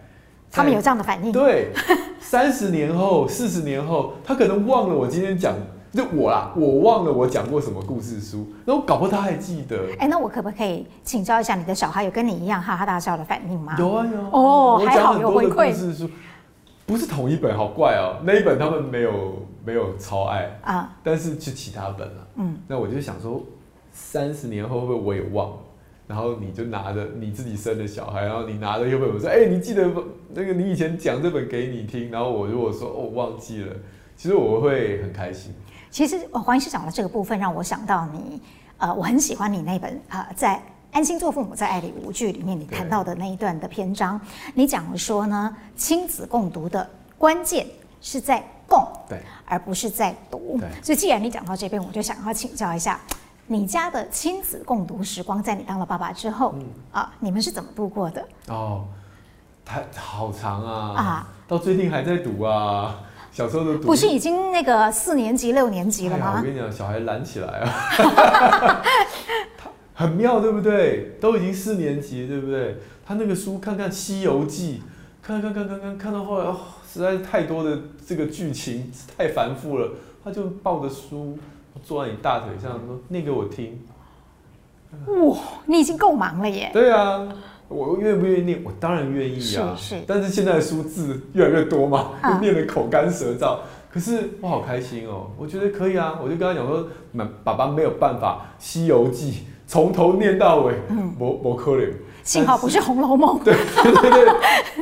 [0.50, 1.34] 他们有这样的反应。
[1.34, 1.74] 对，
[2.22, 5.54] 三十年后、四十年后，他可能忘了我今天讲，
[5.94, 9.78] 就我啦，我忘了我讲过什么故事书，那我搞不好他还记得。
[10.00, 13.76] 哎，那我可不可以请教一下，你的小孩有跟你一样哈哈大笑的反应吗？
[13.78, 14.20] 有啊有。
[14.32, 16.10] 哦，还好有回馈。
[16.86, 18.20] 不是同一本，好怪哦。
[18.24, 22.28] 那一本他们没有没有超爱啊，但是是其他本了。
[22.36, 23.42] 嗯，那我就想说，
[23.92, 25.56] 三十年后会不会我也忘了？
[26.08, 29.90] 然后你就拿着你自己生的小孩，然后你拿着一本，我说：“哎，你记得
[30.34, 33.74] 那个你以前讲这本给你听。”然后我如果说：“哦，忘记了。”
[34.18, 35.54] 其实我会很开心。
[35.92, 38.42] 其实黄医师讲的这个部分，让我想到你，
[38.78, 40.60] 呃，我很喜欢你那本啊、呃，在。
[40.94, 44.20] 安心做父母，在爱里无惧里面，你谈到的那一段的篇章，
[44.54, 46.86] 你讲了说呢，亲子共读的
[47.18, 47.66] 关键
[48.02, 50.58] 是在共，对，而不是在读。
[50.60, 53.00] 对，所以既然你讲到这边，我就想要请教一下，
[53.48, 58.28] 你家的亲子共读时光，在你当了爸爸之后，嗯、啊，你们是怎么度过的？
[58.50, 58.86] 哦，
[59.64, 61.02] 太好长啊！
[61.02, 63.00] 啊，到最近还在读啊，
[63.42, 66.34] 小时候的，不是已经那个四年级、六年级了吗？
[66.36, 68.84] 哎、我跟你讲，小孩懒起来啊。
[69.96, 71.18] 很妙，对不对？
[71.20, 72.78] 都已经四年级，对不对？
[73.04, 74.84] 他那个书，看看《西游记》，
[75.26, 76.56] 看看看看看，看到后来，哦，
[76.88, 79.90] 实在是太多的这个剧情太繁复了，
[80.24, 81.38] 他就抱着书
[81.84, 83.82] 坐在你大腿上说：“念给我听。”
[85.08, 86.70] 哇，你已经够忙了耶！
[86.74, 87.28] 对啊，
[87.72, 88.62] 我愿不愿意念？
[88.64, 89.76] 我当然愿意啊。
[89.78, 90.02] 是是。
[90.06, 93.60] 但是现在的书字越来越多嘛，就念得口干舌燥。
[93.92, 96.20] 可是我好开心哦，我觉得可以啊。
[96.22, 96.88] 我就跟他讲说
[97.44, 99.32] ：“爸爸没有办法，《西游记》。”
[99.68, 100.76] 从头念到尾，
[101.18, 101.90] 不不可能。
[102.24, 103.40] 幸好不是《红楼梦》。
[103.44, 104.34] 对对对对。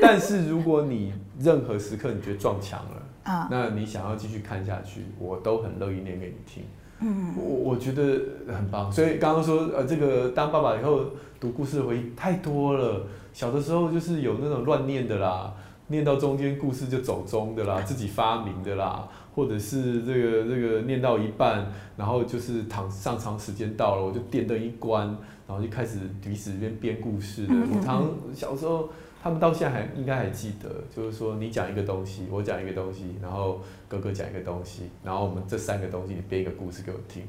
[0.02, 6.64] 但是如果你任何时刻你觉得撞墙了啊，那你想要继续看下去，我都很乐意念给你听。
[7.02, 8.04] 嗯，我我觉得
[8.48, 8.92] 很棒。
[8.92, 11.06] 所以刚刚说呃，这个当爸爸以后
[11.40, 13.02] 读故事的回忆太多了。
[13.34, 15.54] 小的时候就是有那种乱念的啦，
[15.88, 19.08] 念到中间故事就走中的啦，自己发明的啦。
[19.36, 25.08] 或者是这个这个念到一半，然后就是躺上床时间到了，我就电灯一关，
[25.48, 27.54] 然后就开始鼻子里面编故事的。
[27.54, 28.90] 我常小时候，
[29.22, 37.24] 他们到现在还应该还记得，就是说你讲一个东西，我讲一个东西，然后哥哥讲一个东西，然后我们这三个东西你编一个故事给我听。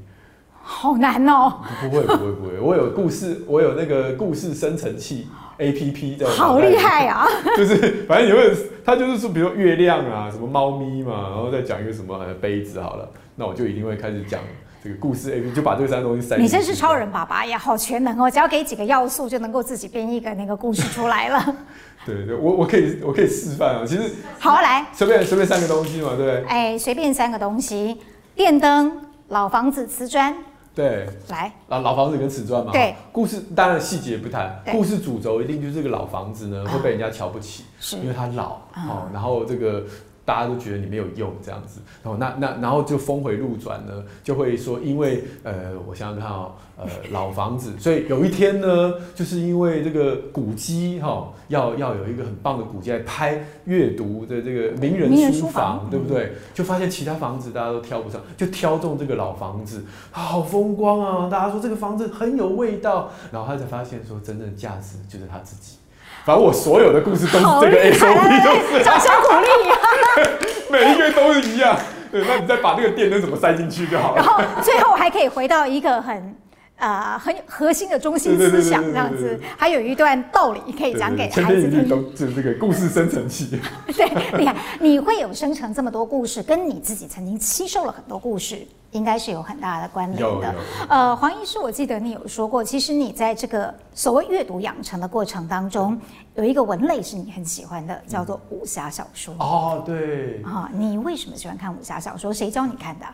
[0.63, 1.59] 好难哦！
[1.81, 5.27] 不会不会不会，我有故事，我有那个故事生成器
[5.57, 6.29] A P P 的。
[6.29, 7.25] 好厉害啊！
[7.57, 7.75] 就是
[8.07, 14.39] 反正你会，他就是说，比如说月亮啊，什么猫咪嘛，然后再讲一个什么杯子好了，那我就一定会开始讲
[14.83, 16.37] 这个故事 A P P，就把这三个东西塞。
[16.37, 18.31] 你真是超人爸爸呀，好全能哦！
[18.31, 21.55] 只要给几个要素，就能够自己编一个那个故事出来了。
[22.03, 26.43] 对对，我我可以我可以示范啊，其实好来，随便随便三个东西嘛，对不对？
[26.45, 27.95] 哎，随便三个东西，
[28.33, 30.35] 电灯、老房子、瓷砖。
[30.73, 32.71] 对，来，老老房子跟瓷砖嘛。
[32.71, 39.83] 对，故事当然细节不谈，故事主轴一定就是这个老房子呢会被人家瞧不起，是因为它老哦，然后这个。
[40.31, 43.91] 大家都觉得你没有用这样子，然后那那然后就峰回路转呢，
[44.23, 56.31] 就会说因为呃，我想想看哦，呃， 老房子，所以有一天呢，就是因为这个古迹哈，要要有一个很棒的古迹来拍阅读的这个名人书房，对不对？
[56.53, 61.29] 就发现其他房子大家都挑不上，就挑中这个老房子，好风光啊！
[61.29, 65.75] 大家说这个房子很有味道，然后他才发现说真正的价值就是他自己。
[66.25, 69.77] 反正我所有的故事都是这个 SOP，就是掌声鼓励啊！
[70.71, 71.77] 每一个都是一样。
[72.11, 74.21] 对，那你再把那个电灯怎么塞进去就好了。
[74.21, 76.35] 然后最后还可以回到一个很。
[76.77, 81.87] 啊、呃，很核心的中心思想这样子，还有一段道理可以讲给孩子听。
[81.87, 83.61] 都就是这个故事生成器。
[83.95, 88.57] 对，你看，你会有生成这么多故事，跟你自己曾经吸收了很多故事，
[88.91, 90.55] 应该是有很大的关联的。
[90.89, 95.99] 呃，黄医师，我记得你有说过，其实你在这个所谓阅读养成的过程当中，
[96.35, 99.33] 有一个文类是你很喜欢的，叫做武侠小说。
[99.39, 100.41] 哦，对。
[100.43, 102.33] 啊，你为什么喜欢看武侠小说？
[102.33, 103.05] 谁教你看的？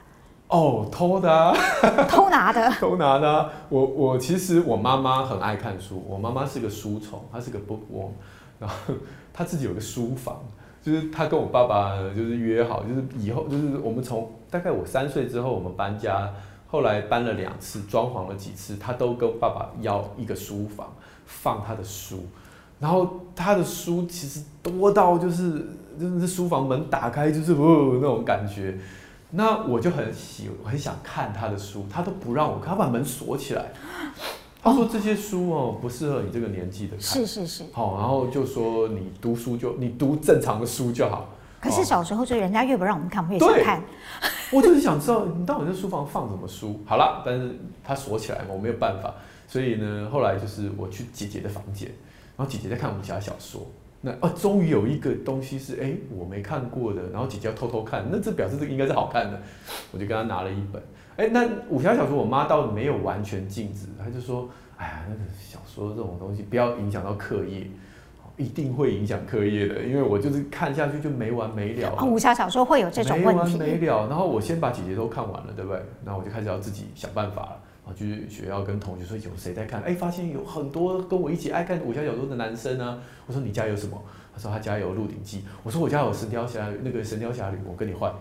[0.48, 1.54] 哦，偷的、啊，
[2.08, 3.50] 偷拿的， 偷拿的、啊。
[3.68, 8.12] 我我其实我妈妈很爱看书，我妈妈是个书虫，她是个 bookworm，
[8.58, 8.76] 然后
[9.34, 10.40] 她自己有个书房，
[10.82, 16.32] 就是她跟我爸爸就是约好，就是以后就是我们从大概我三岁之后我们搬家，
[16.68, 20.94] 后来搬了两次，装潢了几次，他都跟爸爸要一个书房
[21.26, 22.26] 放他的书，
[22.80, 25.68] 然后他的书其实多到就是
[26.00, 28.78] 真的是书房门打开就是哦那种感觉。
[29.32, 33.74] 那我就很喜很想看他的书，他都不让我看，他把门锁起来。
[34.62, 37.02] 他说这些书哦不适合你这个年纪的看。
[37.02, 37.64] 是是是。
[37.74, 41.30] 好，然后就说你读书就你读正常的书就好。
[41.60, 43.84] 可是小时候就人家越不让我们看，我们越想看。
[44.52, 46.80] 我就是想知道你到底在书房放什么书。
[46.86, 49.14] 好了，但是它锁起来嘛，我没有办法。
[49.48, 51.90] 所以呢，后来就是我去姐姐的房间，
[52.38, 53.66] 然后姐姐在看武侠小说。
[54.00, 59.42] 那哦，终于有一个东西是哎、欸，我没看过的，然后姐姐要偷偷看，那这表示这个应该是好看的，
[59.92, 60.82] 我就跟她拿了一本。
[61.16, 67.68] 哎、欸，那武侠小说我妈倒没有完全禁止，她就说，哎呀，那个小说这种东西不要影响到课业，
[68.38, 71.94] 一定会影响课业的，因为我就是看下去就没完没了。
[71.98, 73.58] 哦，武侠小说会有这种问题。
[73.58, 75.82] 没完没了，然后我先把姐姐都看完了，对不对？
[76.06, 77.60] 然后我就开始要自己想办法了。
[77.86, 79.82] 啊去学校跟同学说有谁在看？
[79.82, 83.00] 哎，发现有很多跟我一起爱看武侠小说的男生啊。
[83.26, 83.98] 我说你家有什么？
[84.36, 85.40] 他说他家有《鹿鼎记》。
[85.64, 88.12] 我说我家有《神雕侠侣》，那个《神雕侠侣》，我跟你换。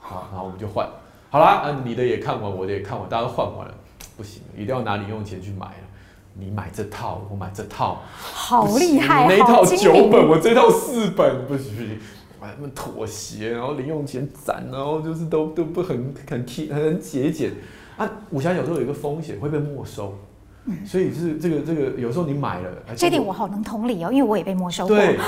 [0.00, 0.86] 好，然后我们就换。
[1.30, 3.74] 好啦，啊，你的也看完，我的也看完，大家都换完了，
[4.16, 5.88] 不行，一定要拿零用钱去买了。
[6.34, 9.26] 你买这套，我买这套，好厉害！
[9.28, 11.98] 那一套九本，我这套四本，不行不行，
[12.40, 17.52] 我还妥协，然后零用钱攒，然后就是都都不很很节很节俭。
[17.96, 20.16] 啊，武侠小说有一个风险会被没收，
[20.64, 24.96] 嗯，所以就是这个这个有时候你买了，这点我好能同理哦，因为我也被没收过。
[24.96, 25.18] 对，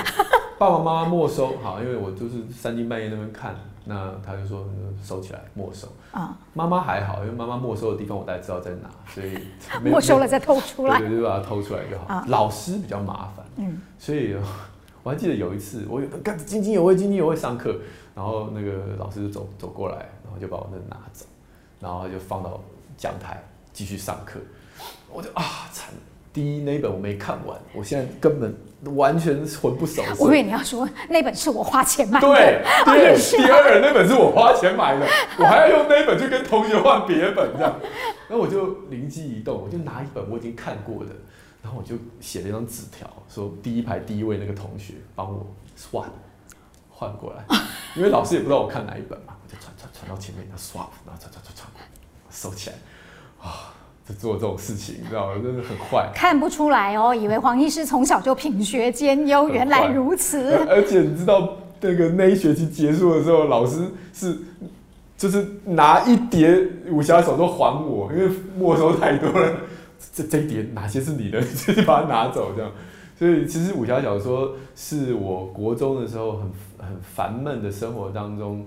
[0.59, 4.67] 爸爸妈妈没收，好，因为我就是三更半夜那边看，那他就说
[5.03, 5.87] 收起来没收。
[6.13, 9.39] 啊，妈妈还好，因为妈妈没收的地方我大概知道在哪，所以
[9.83, 12.05] 没收了再偷出来，对，对，就把它偷出来就好。
[12.07, 14.37] 啊，老师比较麻烦，嗯，所以
[15.03, 17.77] 我还记得有一次我干津津有味，津津有味上课，
[18.15, 21.27] 然后那个老师就走走过来，然后就把我那拿走。
[21.81, 22.59] 然后他就放到
[22.97, 23.43] 讲台
[23.73, 24.41] 继续上课，
[25.13, 25.93] 我就啊惨！
[26.35, 28.55] 第一那本我没看完，我现在根本
[28.97, 30.15] 完全魂不守 舍。
[30.19, 32.27] 我以为你要说那本是我花钱买的。
[32.27, 35.07] 对， 对，第二那本是我花钱买的，
[35.39, 37.79] 我还要用那本去跟同学换别本这样。
[38.29, 41.11] 然后我就灵机一动，我就拿一本我已经看过的，
[41.63, 45.47] 然后我就写了一张纸条，说第一排第一位那个同学帮我
[45.91, 46.11] 换
[46.91, 47.45] 换过来，
[47.95, 51.69] 因为老师也不知道我看哪一本嘛，我就传传传到前面，他 swap，然后传传传传。
[52.31, 52.77] 收起来，
[53.41, 55.41] 啊，就做这种事情，你知道吗？
[55.43, 56.11] 真的很坏。
[56.15, 60.55] 看不出来哦，以为黄医师从小就品学兼优，原来如此。
[60.69, 63.79] 而且你知道，那个那一学期结束的时候，老师
[64.13, 64.37] 是
[65.17, 69.57] 就是拿一叠武侠小说还我，因为没收太多了。
[70.13, 71.41] 这这一叠哪些是你的？
[71.67, 72.71] 就是把它拿走，这样。
[73.19, 76.41] 所以其实武侠小说是我国中的时候很
[76.89, 78.67] 很烦闷的生活当中。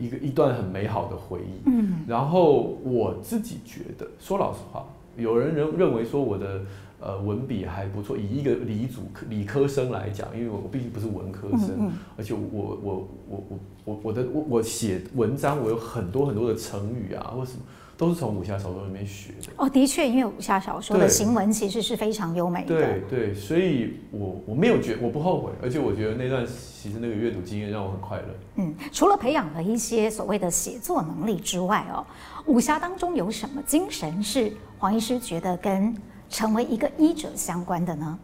[0.00, 6.62] 一个一段很美好的回忆，嗯，然后我自己觉得，说老实话，有人认认为说我的
[7.00, 17.60] 呃文笔还不错，以一个理组理科生来讲，因为我毕竟不是文科生，嗯嗯，而且我我我我我我的我我写文章，我有很多很多的成语啊，或什么
[17.96, 19.52] 都是从武侠小说里面学的。
[19.56, 22.66] 哦，的确，因为武侠小说的行文其实是非常优美的。
[22.66, 28.24] 对对，所以我我没有觉我不后悔，而且我觉得那段其实那个阅读经验让我很快乐。
[28.56, 32.04] 嗯，除了培养了一些所谓的写作能力之外哦，
[32.46, 35.94] 武侠当中有什么精神是黄医师觉得跟
[36.28, 38.18] 成为一个医者相关的呢？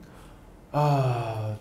[0.73, 1.57] 啊、呃，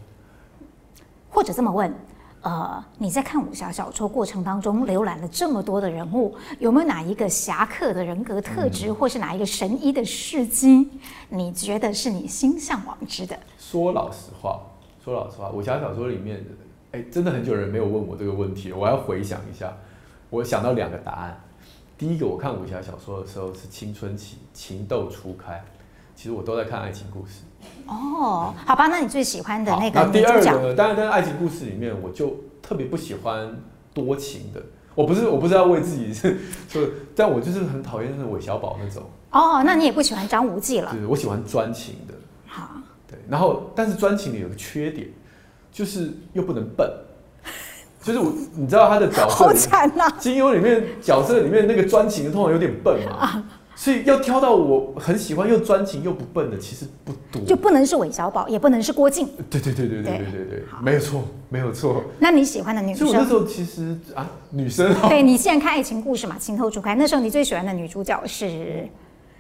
[1.30, 1.94] 或者这么问。
[2.42, 10.90] 呃，你在看武侠小说过程当中，浏览了这么多的人物，有没有哪一个侠客的人格特质，嗯、或是哪一个神医的事迹，
[11.28, 13.38] 你觉得是你心向往之的？
[13.58, 14.62] 说老实话，
[15.04, 16.42] 说老实话，武侠小说里面，
[16.94, 19.74] 哎，真的很久人没有问我这个问题，我要回想一下。
[20.30, 21.38] 我想到两个答案。
[21.98, 25.62] 第一个，我看武侠小说的时候是青春期，情窦初开，
[26.16, 27.42] 其实我都在看爱情故事。
[27.90, 30.00] 哦，好吧，那你最喜欢的那个？
[30.00, 30.76] 那第二个呢？
[30.76, 33.50] 当然，在爱情故事里面，我就特别不喜欢
[33.94, 34.62] 多情的。
[34.94, 36.38] 我不是，我不是要为自己是
[36.70, 36.82] 说，
[37.16, 39.04] 但我就是很讨厌那种韦小宝那种。
[39.32, 40.92] 哦，那你也不喜欢张无忌了？
[40.92, 42.14] 对，我喜欢专情的。
[42.46, 42.70] 好，
[43.08, 45.08] 对，然后但是专情里有个缺点，
[45.72, 46.88] 就是又不能笨。
[48.02, 50.10] 就是我，你知道他的角色， 好惨啊！
[50.18, 53.12] 金庸里面角色里面那个专情的通常有点笨嘛。
[53.18, 53.44] 啊
[53.80, 57.42] 所以要挑到我很喜欢又专情又不笨的，其实不多。
[57.48, 59.26] 就不能是韦小宝，也不能是郭靖。
[59.50, 62.04] 对对对对对对对对，没有错，没有错。
[62.20, 63.08] 那你喜欢的女生？
[63.08, 64.94] 所以我那时候其实啊，女生。
[65.08, 66.94] 对，你现在看爱情故事嘛，情窦初开。
[66.94, 68.86] 那时候你最喜欢的女主角是？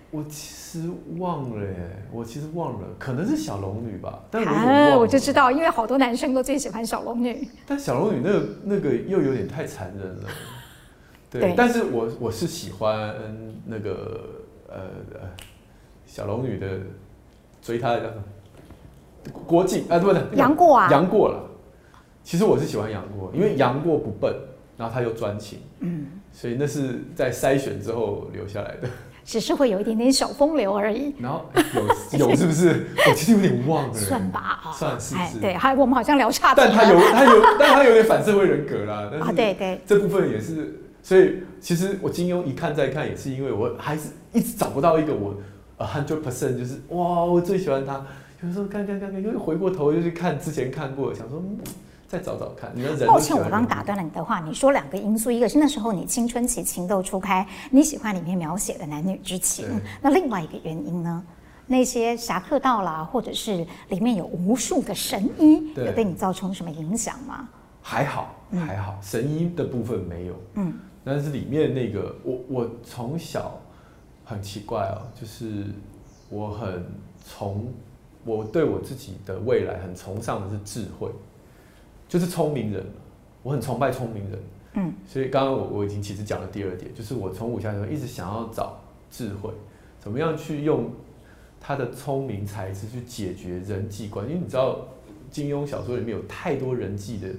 [0.09, 1.75] 我其实忘了耶，
[2.09, 4.23] 我其实忘了，可能是小龙女吧。
[4.31, 7.45] 但我啊，我就知道，因为好多男生都最喜欢小龙女。
[7.67, 10.29] 但小龙女那个那个又有点太残忍了。
[11.29, 13.15] 对，对，但是我我是喜欢
[13.65, 14.21] 那个
[14.67, 14.75] 呃
[15.13, 15.19] 呃
[16.05, 16.67] 小龙女的
[17.61, 18.23] 追她的叫什么
[19.45, 20.21] 郭靖啊，对不对？
[20.35, 21.45] 杨过啊，杨过了。
[22.23, 24.33] 其实我是喜欢杨过，因为杨过不笨，
[24.77, 28.87] 然后他又专情，嗯，所以那是在筛选之后留下来的。
[29.23, 31.13] 只是会有一点点小风流而已。
[31.19, 31.45] 然后
[32.11, 32.87] 有有是不是？
[33.07, 33.93] 我其实有点忘了。
[33.93, 35.39] 算吧，啊，算是是。
[35.39, 36.55] 对，还我们好像聊差。
[36.55, 39.11] 但他有他有，但他有点反社会人格啦。
[39.19, 40.81] 啊，对对，这部分也是。
[41.01, 45.33] 所以其实我金庸一看再看，也是因为我还是一直找不到一个我
[45.77, 48.05] a hundred percent 就是哇，我最喜欢他。
[48.41, 51.43] 有时候看看看看，又回过头又去看之前看过，想说
[52.07, 52.71] 再找找看。
[52.73, 54.39] 你的人抱歉，我刚打断了你的话。
[54.39, 59.65] 你说两个因素，一个是那时候你青春期情窦初开，你喜欢里面描写的男女之情。
[60.01, 61.23] 那另外一个原因呢？
[61.67, 67.47] 那些侠客道啦，或者是里面有无数的神医，有对你造成什么影响吗？
[67.81, 70.33] 还好，还好，嗯、神医的部分没有。
[70.55, 70.73] 嗯。
[71.09, 73.59] 但是里面那个我我从小
[74.23, 75.65] 很奇怪哦，就是
[76.29, 76.85] 我很
[77.27, 77.73] 崇
[78.23, 81.09] 我对我自己的未来很崇尚的是智慧，
[82.07, 82.85] 就是聪明人，
[83.41, 84.39] 我很崇拜聪明人。
[84.73, 89.51] 嗯，所以刚刚我我已经其实讲了第二点，就是我从武侠小说一直想要找智慧，
[89.99, 90.91] 怎么样去用
[91.59, 94.79] 他的聪明才智去解决人际关系，因为你知道
[95.31, 97.29] 金庸小说里面有太多人际的。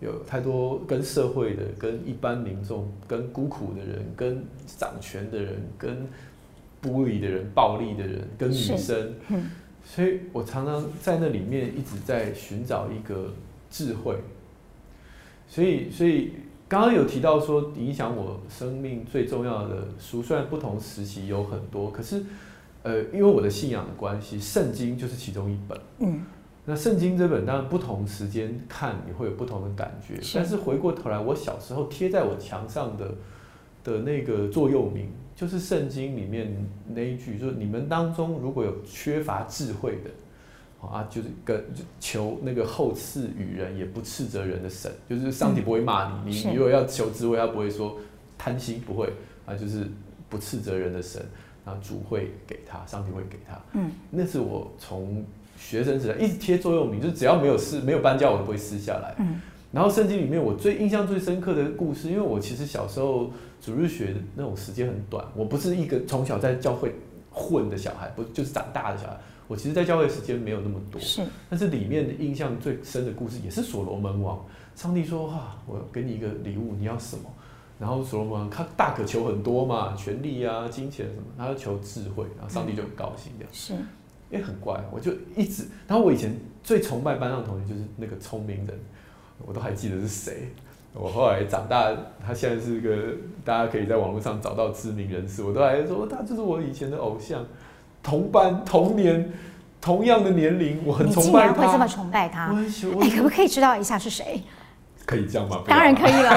[0.00, 6.06] 有太多跟社会的、跟一般民众、跟孤苦的人、跟掌权的人、跟
[6.80, 9.50] 不理的人、暴力的人、跟女生，嗯，
[9.82, 13.32] 所以我常常在那里面一直在寻找一个
[13.70, 14.16] 智慧。
[15.48, 16.32] 所以，所以
[16.68, 22.22] 刚刚有提到说，影响我生命最重要的书，虽然不同时期有很多，可是，
[22.82, 26.20] 呃，因为我的信仰的关系，圣经就是其中一本，嗯。
[26.68, 33.14] 那圣经这本当然不同时间看你会有不同的感觉，是，但是回过头来，我小时候贴在我墙上的
[33.84, 36.52] 的那个座右铭，就是圣经里面
[36.88, 41.64] 那一句，就是你们当中如果有缺乏智慧的，啊，就是跟
[42.00, 47.96] 求那个后赐与人也不斥责人的神，就是上帝不会骂你，嗯、你如果要求智慧，他不会说
[48.36, 49.12] 贪心，不会
[49.46, 49.86] 啊，就是
[50.28, 51.24] 不斥责人的神，
[51.64, 55.24] 然后主会给他，上帝会给他，嗯，那是我从。
[55.56, 59.14] 学生时代一直贴座右铭，就只要没有撕没有搬家，我都不会撕下来。
[59.18, 59.40] 嗯，
[59.72, 66.94] 然后圣经里面我最印象最深刻的故事，因为我其实小时候主日学的那种时间很短，我不是一个从小在教会
[67.30, 69.16] 混的小孩，不就是长大的小孩。
[69.48, 71.00] 我其实，在教会时间没有那么多。
[71.00, 74.44] 是，但是里面的印象最深的故事也是所罗门王。
[74.74, 77.22] 上帝说：“哈，我给你一个礼物，你要什么？”
[77.78, 83.46] 然后所罗门王他大可求很多嘛，权力啊、金钱什么，他要求智慧，然后上帝就很高兴的。
[83.52, 83.74] 是。
[84.30, 88.78] 也很怪，我就一直，然后我以前最崇拜班上同学就是那个聪明人，
[89.46, 90.52] 我都还记得是谁。
[90.92, 91.92] 我后来长大，
[92.26, 92.96] 他现在是一个
[93.44, 97.44] 大家可以在网络上找到知名人士，我都还说他就是我以前的偶像，
[98.02, 99.30] 同班同年
[99.80, 101.48] 同样的年龄，我很崇拜他。
[101.48, 102.46] 你竟然会这么崇拜他？
[102.46, 104.42] 哎、欸，可不可以知道一下是谁？
[105.04, 105.62] 可以这样吗？
[105.68, 106.30] 当然可以了。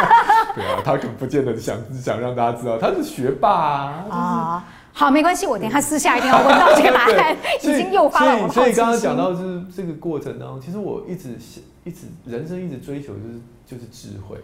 [0.54, 4.64] 对啊，他可不见得想想让大家知道他是学霸啊。
[4.98, 8.48] 好，没关系，我等一下私下一定要问到这个答案，已经诱发了。
[8.48, 11.36] 所以刚刚讲到就是这个过程当中，其实我一直
[11.84, 14.38] 一直人生一直追求就是就是智慧，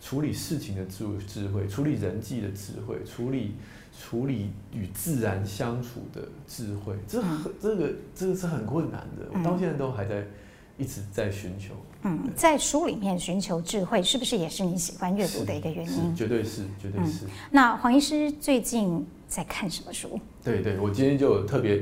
[0.00, 3.54] 处理事情的智智慧，处理人际的智慧，处理。
[3.96, 10.26] 处理与自然相处的智慧，这很这个这个是很困难的，我到现在都还在
[10.76, 11.74] 一直在寻求。
[12.02, 16.14] 嗯，在书里面寻求智慧，是不是也是你喜欢阅读的一个原因？
[16.14, 17.24] 绝对是，绝对是。
[17.24, 20.20] 嗯，那黄医师最近在看什么书？
[20.42, 21.80] 对对，我今天就有特别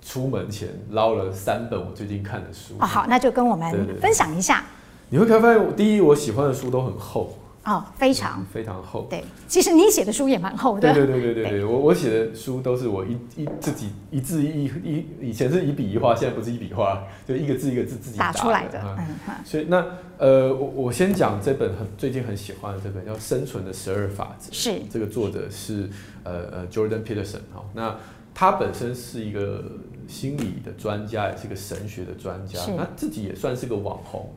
[0.00, 2.74] 出门前捞了三本我最近看的书。
[2.78, 4.64] 哦，好，那就跟我们分享一下。
[5.08, 7.36] 你会发现，第一，我喜欢的书都很厚。
[7.66, 9.08] 哦，非常非常厚。
[9.10, 10.94] 对，其实你写的书也蛮厚的。
[10.94, 18.80] 对对对对对对，我我写的书都是我一一自己一字一一，以前是一笔一画，现在不是一笔画，就一个字一个字自己打，打出来的。
[18.96, 19.06] 嗯，
[19.44, 19.84] 所以那
[20.16, 24.52] 呃，我我先讲这本很最近很喜欢的这本叫《生存的十二法则》。
[24.54, 24.80] 是。
[24.88, 25.90] 这个作者是
[26.22, 27.96] 呃呃 Jordan Peterson 哈，那
[28.32, 29.64] 他本身是一个
[30.06, 34.32] 心理的专家，也是一个神学的专家，他自己也算是个网红。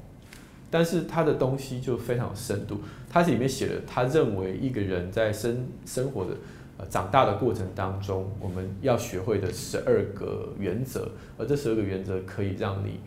[0.72, 6.32] 但是他的东西就非常有深度，他里面写了，他认为一个人在生生活的
[6.78, 13.00] 呃长大的过程当中，我们要学会的十二个原则，而这十二个原则可以让你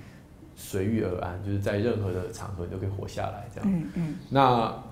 [0.56, 3.70] 随遇而安，就是在任何的场合你都可以活下来这样。
[3.72, 4.14] 嗯嗯。
[4.30, 4.82] 那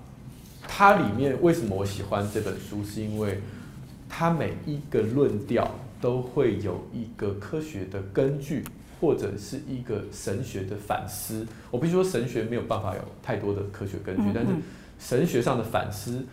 [0.61, 2.83] 它里面为什么我喜欢这本书？
[2.83, 3.39] 是因为
[4.07, 5.69] 它每一个论调
[5.99, 8.63] 都会有一个科学的根据。
[9.01, 14.51] 或者是一个神学的反思，我必须说神学没有办法有太多的科学根据，但是
[14.99, 16.23] 神学上的反思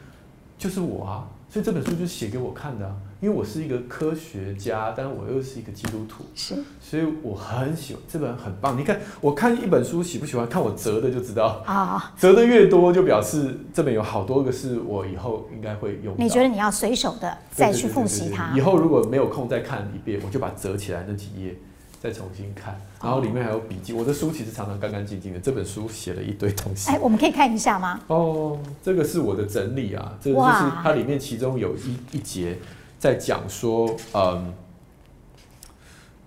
[0.59, 8.79] 就是我啊，所以这本书就是写给我看的啊，因为我是一个科学家，但是我又是一个基督徒，是，所以我很喜欢这本很棒。
[8.79, 11.63] 你看，我看一本书喜不喜欢，看我折的就知道。
[11.65, 16.15] 啊，折的越多就表示这本有好多个是我以后应该会用。
[16.19, 21.57] 你觉得你要随手的再去复习它，以后如果没有空再看一遍，我就把折起来那几页。
[22.01, 23.93] 再重新看，然后里面还有笔记。
[23.93, 26.91] 我的书其实常常干干净净的，这本书写了一堆东西。
[26.91, 28.01] 哎，我们可以看一下吗？
[28.07, 32.57] 哦，这个是我的整理啊，这个就是它里面其中有一一节
[32.99, 34.55] 在讲说，嗯，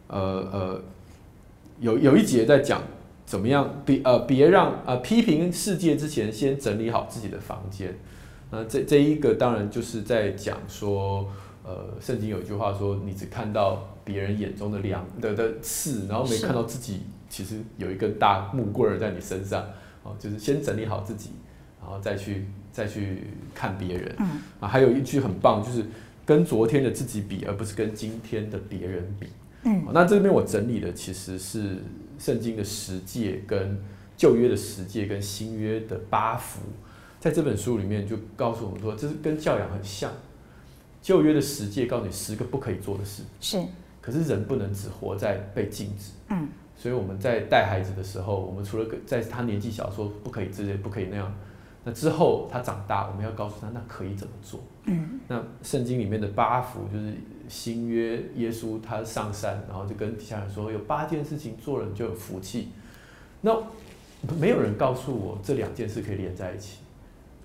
[0.07, 0.19] 呃
[0.51, 0.82] 呃，
[1.80, 2.82] 有有一节在讲
[3.26, 7.97] 怎么样别呃别让呃批评世界之前，先整理好自己的房间。
[8.49, 11.26] 那这这一个当然就是在讲说。
[11.63, 19.66] 呃，圣经有一句话说：“你只看到别人眼中的梁的的刺，然后没看到自己其实有一根大木棍儿在你身上。”
[20.04, 21.30] 哦，就是先整理好自己，
[21.80, 24.16] 然后再去再去看别人。
[24.18, 25.86] 嗯啊，还有一句很棒，就是
[26.26, 29.28] 跟昨天的自己比，而不是跟今天的别人比。
[29.62, 31.78] 嗯，那这边我整理的其实是
[32.18, 33.80] 圣经的十诫跟
[34.18, 36.62] 旧约的十诫跟新约的八福，
[37.20, 40.12] 在这本书里面就告诉我们说，这是跟教养很像。
[40.99, 43.60] 旧约的十诫告诉你十个不可以做的事，是。
[44.02, 46.49] 可是人不能只活在被禁止，嗯。
[46.76, 51.32] 所以我们在带孩子的时候，我们除了在他年纪小说不可以这些，不可以那样。
[51.84, 55.20] 那之后他长大，我们要告诉他那可以怎么做，嗯。
[55.28, 57.14] 那圣经里面的八福就是
[57.47, 62.70] 新约，耶稣他上山，然后就跟底下人说，有八件事情做了你就有福气。
[63.41, 63.56] 那
[64.39, 66.80] 没有人告诉我这两件事可以连在一起，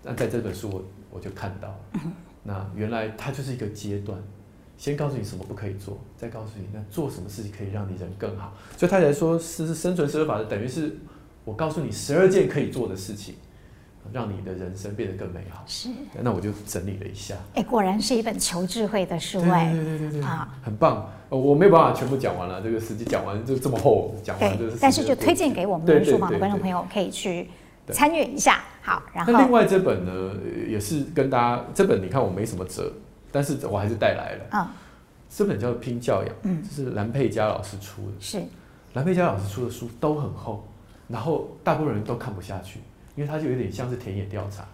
[0.03, 1.75] 那在这本书我我就看到
[2.43, 4.19] 那原来它就是一个阶段，
[4.79, 8.53] 先告诉你什么不可以做，再告诉你那做什么事情可以让你人更好。
[8.77, 10.97] 所以他才说是生存十二法则，等于是
[11.45, 13.35] 我告诉你十二件可以做的事情，
[14.13, 15.65] 让你的人生变得更美好。
[15.67, 15.89] 是，
[16.23, 17.35] 那我就整理了一下。
[17.55, 21.11] 哎，果然是一本求智慧的书哎，对对对对对，啊，很棒。
[21.29, 24.77] 我没有办法全部讲完了，这个时间讲完就这么厚，讲完就是。
[24.81, 27.49] 但是就推荐给我们的书房的观众朋友可以去。
[27.93, 29.01] 参与一下，好。
[29.15, 30.33] 然后那另外这本呢，
[30.69, 32.93] 也是跟大家这本你看我没什么折，
[33.37, 34.45] 但是我还是带来了。
[34.53, 34.67] 嗯，
[35.29, 38.13] 这本叫《拼教养》，嗯，这是蓝佩佳老师出的。
[38.19, 38.43] 是，
[38.95, 40.67] 蓝佩佳老师出的书都很厚，
[41.07, 42.81] 然后大部分人都看不下去，
[43.15, 44.65] 因为它就有点像是田野调查。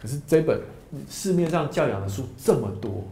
[0.00, 0.60] 可是这本
[1.08, 3.04] 市面上教养的书这么多，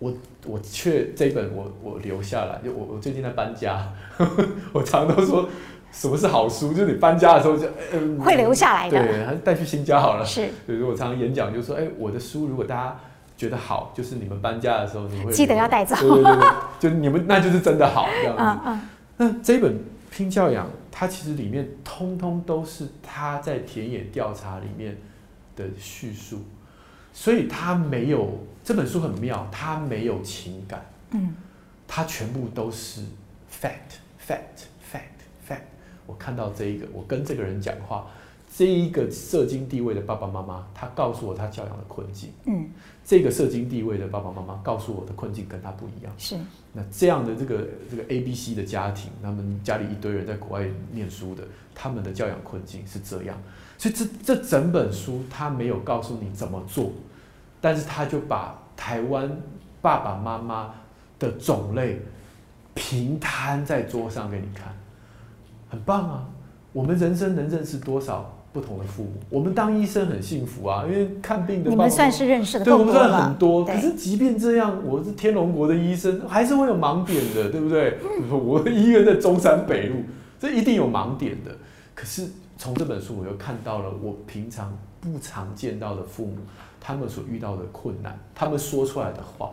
[0.00, 0.12] 我
[0.44, 5.48] 我却这本我我留下来，就我我最近在搬家，呵 呵我常常都说。
[5.94, 6.74] 什么是好书？
[6.74, 10.24] 就是你搬家的时候就嗯，会留下来的，对，还是带去新家好了。
[10.26, 13.00] 是，所以我常常演讲就说，哎，我的书如果大家
[13.44, 15.94] 觉得好，就是你们搬家的时候你会记得要带走。
[15.96, 16.48] 对对对，
[16.80, 18.42] 就你们那就是真的好这样子。
[18.42, 18.80] 嗯嗯。
[19.16, 19.78] 那这本
[20.10, 24.96] 拼教养，它其实里面通通都是他在田野调查里面
[25.54, 26.38] 的叙述，
[27.12, 31.34] 所以他没有这本书很妙，他没有情感，嗯，
[31.86, 33.02] 他全部都是
[33.50, 34.64] fact fact。
[36.06, 38.06] 我看到这一个，我跟这个人讲话，
[38.54, 42.30] 这一个社经地位的爸爸妈妈，他告诉我他教养的困境。
[42.44, 42.68] 嗯，
[43.04, 46.12] 这个社经地位的爸爸妈妈告诉我的困境跟他不一样。
[46.16, 46.36] 是。
[46.72, 51.44] 那这样的这个这个 A、B、C 的家庭，他们家里一堆人在国外念书的，
[51.74, 53.36] 他们的教养困境是这样。
[53.76, 56.90] 所以这这整本书他没有告诉你怎么做，
[57.60, 59.30] 但是他就把台湾
[59.82, 60.74] 爸爸妈妈
[61.18, 62.00] 的种类
[62.72, 64.74] 平摊在桌上给你看，
[65.68, 66.26] 很棒啊！
[66.72, 68.33] 我们人生能认识多少？
[68.54, 71.68] 不同的父母，我们当医生很幸福啊，因为看病的。
[71.68, 73.64] 你们算是认识的，对，我们算很多。
[73.64, 77.98] 可是即便这样，我是天龙国的医生，还是会有盲点的，对不对？
[78.30, 79.96] 我的医院在中山北路，
[80.38, 81.50] 这一定有盲点的。
[81.96, 86.36] 可是从这本书，我又看到了我平常不常见到的父母，
[86.80, 89.50] 他们所遇到的困难，他们说出来的话，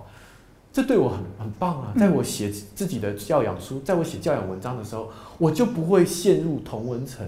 [0.72, 1.92] 这对我很很棒啊！
[1.98, 7.26] 在我写自己的教养书，在我写教养文章的时候，我就不会陷入同文层。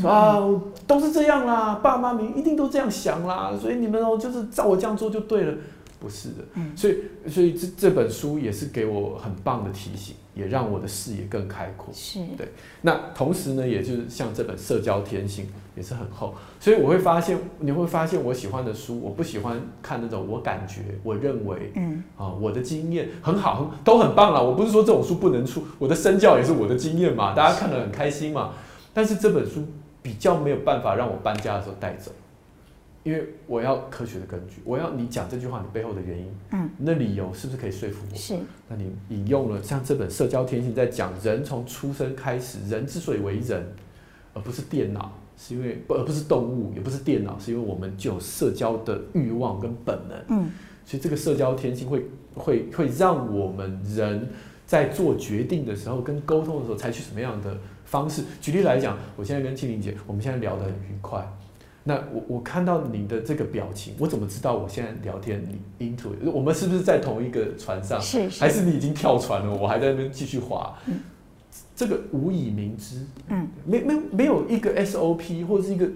[0.00, 0.38] 说啊，
[0.86, 5.54] 都是这样啦，爸妈们一定都这样想啦，所以你们哦，就是照我这样做就对了，
[5.98, 6.36] 不是的。
[6.54, 11.88] 嗯，所以所以这这本书也是给我很棒的提醒，也让我的视野更开阔。
[11.92, 12.48] 是，对。
[12.82, 15.44] 那同时呢，也就是像这本《社交天性》
[15.76, 24.40] 也是很厚，所以我会发现，你会发现我喜欢的书，我不喜欢看那种我感觉、我认为，嗯啊，我的经验很好，都很棒啦。
[24.40, 28.50] 我不是说这种书不能出，我的身教也是我的经验嘛，大家看得很开心嘛。
[28.92, 29.64] 但是这本书。
[30.02, 32.10] 比较没有办法让我搬家的时候带走，
[33.04, 38.16] 因为我要科学的根据，我要你讲这句话你背后的原因，嗯，那理由是不是可以说服我？
[38.16, 38.36] 是。
[38.68, 43.64] 那你引用了像这本《社交天性》在讲人从出生开始，人之所以为人，
[44.34, 50.50] 而不是电脑，是因为不而不是动物，也不是电脑，是因为我们就有社交的欲望跟本能，嗯，
[50.84, 54.28] 所以这个社交天性会会会让我们人
[54.66, 57.56] 在做决定的时候跟沟通的时候采取什么样的
[57.92, 61.22] 方式，举例来讲，我现在跟庆玲姐，我们现在聊得很愉快。
[61.84, 65.46] 那我我看到你的这个表情，我怎么知道我现在聊天
[65.78, 66.08] 你 into？
[66.32, 68.00] 我们是不是在同一个船上？
[68.00, 68.40] 是，是。
[68.40, 70.74] 还是你已经跳船了，我还在那边继续滑？
[70.86, 71.00] 嗯。
[71.76, 73.04] 这个无以明之。
[73.28, 73.46] 嗯。
[73.66, 75.86] 没没没有一个 SOP 或者是一个，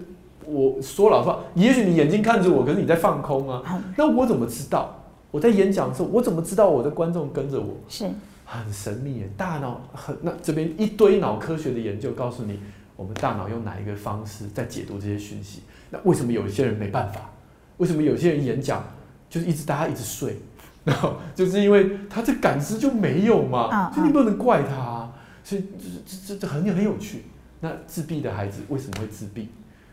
[0.45, 3.63] 我说老实话，也许你眼睛看着我，可是你在放空啊。
[3.71, 3.83] 嗯。
[3.97, 5.03] 那我怎么知道？
[5.31, 7.73] 我在演讲的时候，我怎么知道我的观众跟着我？
[7.89, 8.07] 是。
[8.49, 12.57] 很神秘耶，大脑很那这边一堆脑科学的研究告诉你，
[12.95, 15.63] 我们大脑用哪一个方式在解读这些讯息？
[15.89, 17.29] 那为什么有些人没办法？
[17.75, 18.81] 为什么有些人演讲
[19.29, 20.37] 就是一直大家一直睡？
[20.85, 25.11] 然后就是因为他这感知就没有嘛，所以你不能怪他。
[25.43, 25.65] 所以
[26.05, 27.25] 这这这很很有趣。
[27.59, 29.49] 那自闭的孩子为什么会自闭？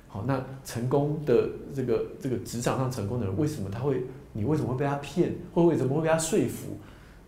[0.07, 4.05] 好，那成功的这个这个职场上成功的人为什么他会？
[4.33, 5.35] 你为什么会被他骗？
[5.53, 6.79] 或为什么会被他说服？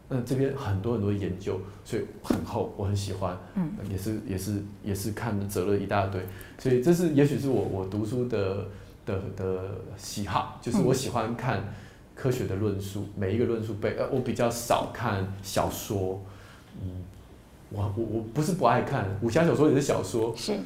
[0.09, 6.23] 那这边很多很多研究，所以很厚，我很喜欢，嗯，也是也是也是看折了一大堆，
[6.59, 8.69] 所以这是也许是我我读书的
[9.05, 9.59] 的的
[9.97, 11.75] 喜好，就是我喜欢看
[12.15, 16.23] 科学的论述，每一个论述背，呃，我比较少看小说，
[16.81, 17.03] 嗯，
[17.71, 20.57] 我我我不是不爱看武侠小说也是小说，是，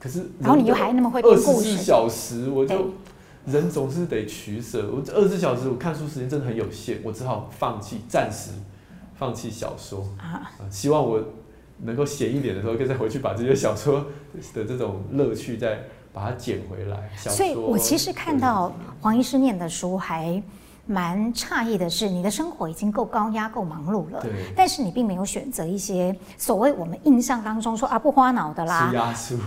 [0.00, 2.90] 可是然后你又还那么会二十四小时我就
[3.46, 8.50] 人总是得取舍，我二十四小时我看书时间真的很有限，我只好放弃，暂时。
[9.20, 11.22] 放弃小说啊，希望我
[11.76, 14.06] 能够闲一点的时候，可以再回去把这些小说
[14.54, 17.10] 的这种乐趣再把它捡回来。
[17.16, 20.42] 所以我其实看到黄医师念的书还
[20.90, 24.24] 蛮诧异的是，你的生活已经够高压、够忙碌了，
[24.56, 28.92] 但是你并没有选择一些所谓我们印象当中说啊不花脑的啦，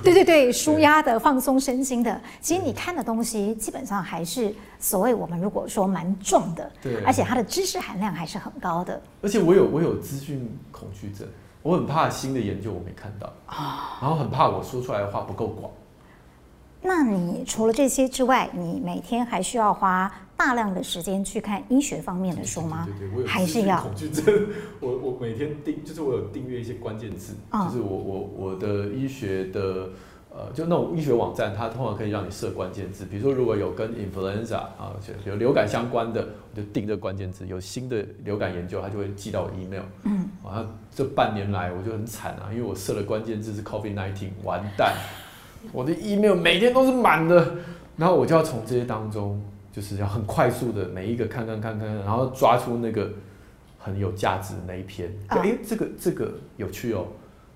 [0.03, 2.21] 对对对，舒压的、放松身心的。
[2.41, 4.55] 其实你看的东西基本上还是。
[4.79, 9.01] 所谓我们如果说蛮重的，对，而且它的知识含量还是很高的。
[9.21, 11.25] 而且我有我有资讯恐惧症，
[11.61, 15.71] 我很怕新的研究我没看到啊，然后很怕我说出来的话不够广。
[16.81, 20.11] 那你除了这些之外，你每天还需要花
[20.45, 22.85] 大量的时间去看医学方面的书吗？
[22.85, 24.25] 对对对，我有还是要恐惧症。
[24.81, 29.89] 我我每天订就是我有订阅一些关键字，就是我我我的医学的。
[30.35, 34.91] 呃，就那种医学网站，它通常可以让你设关键字，比如说如果有跟 influenza 啊，
[35.27, 37.45] 有流感相关的，我就定这个关键字。
[37.45, 39.83] 有新的流感研究，它就会寄到我 email。
[40.05, 44.95] 嗯，啊，这半年来我就很惨啊，因为我设了关键字是 COVID-19，完蛋，
[45.71, 47.57] 我的 email 每天都是满的，
[47.95, 49.39] 然后我就要从这些当中，
[49.73, 53.11] 就是要很快速的每一个看看看看，然后抓出那个
[53.77, 55.11] 很有价值的那一篇。
[55.27, 57.07] 哎、啊，这个这个有趣哦，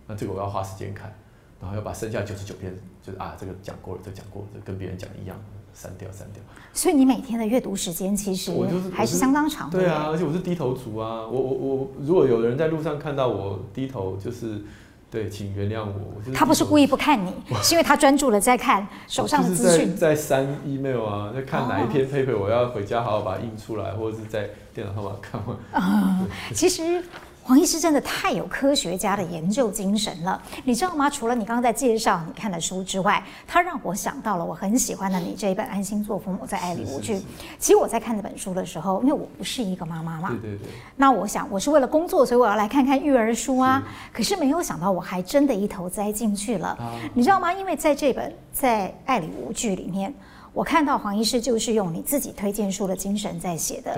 [0.07, 1.13] 那这个我要花时间看。
[1.59, 5.36] 然后要把剩下九十九篇，就是啊，这个讲过了，这个讲过了，这跟别人讲一样，
[5.74, 6.43] 删掉，删掉。
[6.72, 9.80] 所以你每天的阅读时间其实我就是还是相当长的。
[9.80, 14.61] 对啊，而且我是低头族啊，我我我，如果有人在路上看到我低头，就是
[15.10, 15.93] 对，请原谅我。
[16.26, 17.34] 我他不是故意不看你，
[17.64, 25.58] 是因为他专注了在看 手上的资讯，在删 email 啊，在看哪一篇 paper，我要回家好好把它印出来，或者是在电脑上把它看完。
[25.74, 27.01] 嗯， 其实。
[27.48, 31.10] 黄医师真的太有科学家的研究精神了，你知道吗？
[31.10, 37.16] 除了你刚刚在介绍你看的书之外，他让我想到了我很喜欢的你这一本《安心做父母，在爱里无惧》。
[37.58, 40.68] 其实我在看这本书的时候，因为我不是一个妈妈嘛，对对对。
[40.98, 43.82] 那我想我是为了工作，所以我要来看看育儿书啊。
[44.12, 46.68] 可是没有想到，我还真的一头栽进去了。
[46.68, 47.00] 啊。
[47.14, 47.54] 你知道吗？
[47.54, 50.14] 因为在这本《在爱里无惧》里面，
[50.52, 53.98] 我看到黄医师就是用你自己推荐书的精神在写的。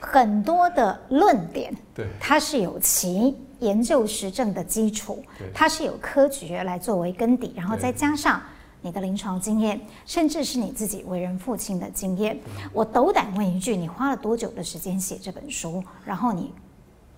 [0.00, 5.20] 很多的论点，对，它是有其研究实证的基础，
[5.52, 8.40] 它是有科学来作为根底，然后再加上
[8.82, 12.38] 你的临床经验，甚至是你自己为人父亲的经验。
[12.72, 15.82] 我斗胆问一句，你花了多久的时间写这本书？
[16.04, 16.52] 然后你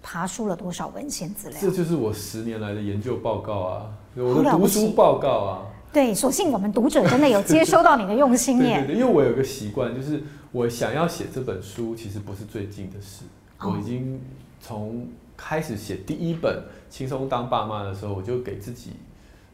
[0.03, 1.59] 爬出了多少文献资料？
[1.61, 5.66] 这就是我十年来的研究报告啊，我的读书报告啊。
[5.93, 8.78] 对，所幸我们读者真的有接收到你的用心耶。
[8.87, 10.22] 对对对，因为我有个习惯，就是。
[10.53, 13.22] 我想要写这本书，其实不是最近的事。
[13.61, 14.20] 我已经
[14.61, 16.63] 从开始写第一本
[16.95, 18.93] 《轻松当爸妈》的时候，我就给自己，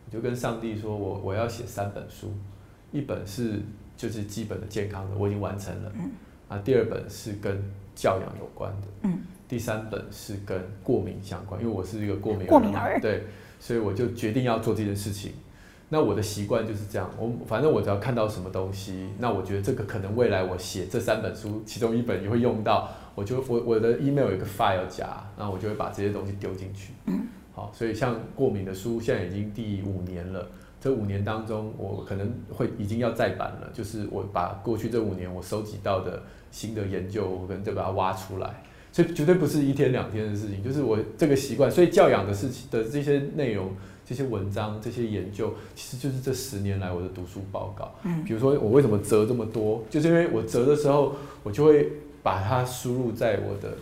[0.05, 2.33] 我就跟上帝说我我要写三本书，
[2.91, 3.63] 一本是
[3.97, 5.93] 就是基本的健康的，我已经完成了。
[6.49, 7.63] 啊，第二本是跟
[7.95, 9.09] 教养有关的。
[9.49, 12.49] 第三本是跟过敏相关，因为我是一个过敏儿。
[12.49, 12.99] 过敏儿。
[13.01, 13.23] 对，
[13.61, 15.33] 所以我就决定要做这件事情。
[15.89, 26.93] 那我的习惯就是这样，我反正我只要看到什么东西，那我觉得这个可能未来我写这三本书其中一本也会用到，我就我我的 email 有一个 file 夹，然后我就会把这些东西丢进去。
[27.07, 30.49] 嗯，好，所以像过敏的书现在已经第五年了，
[30.81, 38.62] 这五年当中我可能会已经要再版了，就是我把过去这五年我收集到的新的研究，我可能就把它挖出来，
[38.93, 43.73] 所以绝对不是一天两天的事情，就是我这个习惯，所以教养的事情的这些内容。
[44.09, 47.93] 这些文章、这些研究，其实就是这十年来我的读书报告。
[48.05, 51.91] 嗯，比如说我为什么折这么多，就是因为我折的时候，我就会
[52.27, 53.79] 把它输入在我的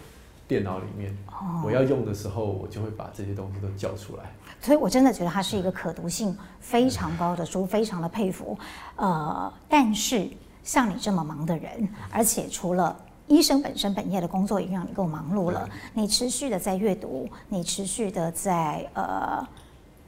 [0.46, 1.16] 电脑里面。
[1.28, 4.24] 哦，我要用的时候，我就会把这些东西都叫出来。
[4.60, 8.58] 所以我真的觉得它是一个可读性非常高的书，非常的佩服。
[8.96, 10.28] 呃，但是
[10.62, 12.94] 像你这么忙的人，而且除了
[13.28, 19.42] 医生本身本业的工作已经让你够忙碌了，你持续的在阅读，你持续的在呃。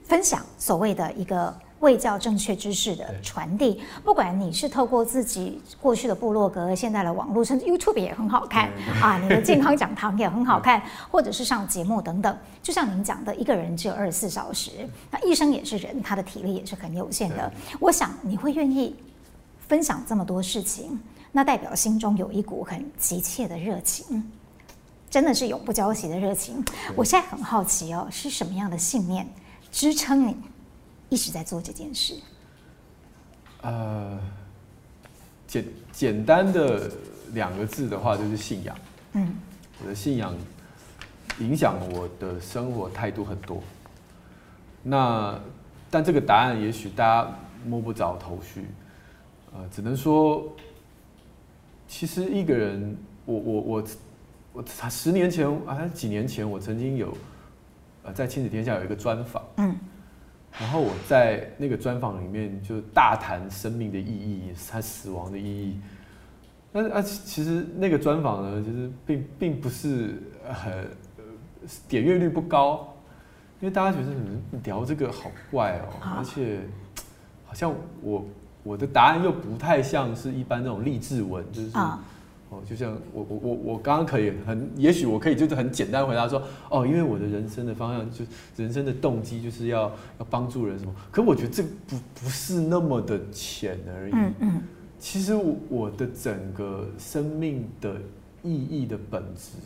[0.08, 8.70] 分享所谓的一个卫教正确知识的传递，不管你是透过自己过去的部落格、现在的网络，甚至 YouTube 也很好看
[9.02, 12.36] 啊，你的健康讲堂也很好 看，或者是上节目等等。
[12.62, 14.70] 就像您讲的，一个人只有二十四小时，
[15.10, 17.52] 那医生也是人，他的体力也是很有限的。
[17.78, 18.96] 我想你会愿意
[19.68, 20.98] 分享这么多事情，
[21.30, 24.32] 那代表心中有一股很急切的热情，
[25.10, 26.64] 真的是永不交集的热情。
[26.94, 29.28] 我现在很好奇哦，是什么样的信念？
[29.70, 30.34] 支撑你
[31.08, 32.14] 一直在做这件事。
[33.62, 34.18] 呃，
[35.46, 36.90] 简简单的
[37.32, 38.76] 两个字的话，就是信仰。
[39.12, 39.34] 嗯，
[39.82, 40.34] 我的信仰
[41.40, 43.62] 影响我的生活态度很多。
[44.82, 45.38] 那
[45.90, 47.30] 但这个答案也许大家
[47.64, 48.66] 摸不着头绪。
[49.52, 50.54] 呃，只能说，
[51.88, 53.84] 其实一个人，我我我
[54.52, 57.16] 我，十年前啊，几年前，我曾经有
[58.02, 58.12] 呃。
[58.12, 59.74] 在《亲子天下》有一个专访，嗯，
[60.58, 65.78] 然后我在那个专访里面就大谈生命的意义，他死亡的意义。
[66.72, 70.88] 但是啊，其实那个专访呢，其实并并不是很
[71.88, 72.94] 点阅率不高，
[73.60, 76.60] 因为大家觉得你聊这个好怪哦，而且
[77.44, 78.24] 好像我
[78.62, 81.70] 我的答案又不太像是一般那种励志文，就是。
[82.56, 94.12] 哦，就像我我我我刚刚可以很，也许我可以就是很简单回答说，哦，因为我的人生的方向就是人生的动机就是要要帮助人什么，可我觉得这不不是那么的浅而已。
[94.14, 94.62] 嗯嗯，
[94.98, 97.96] 其实我我的整个生命的
[98.42, 99.58] 意义的本质，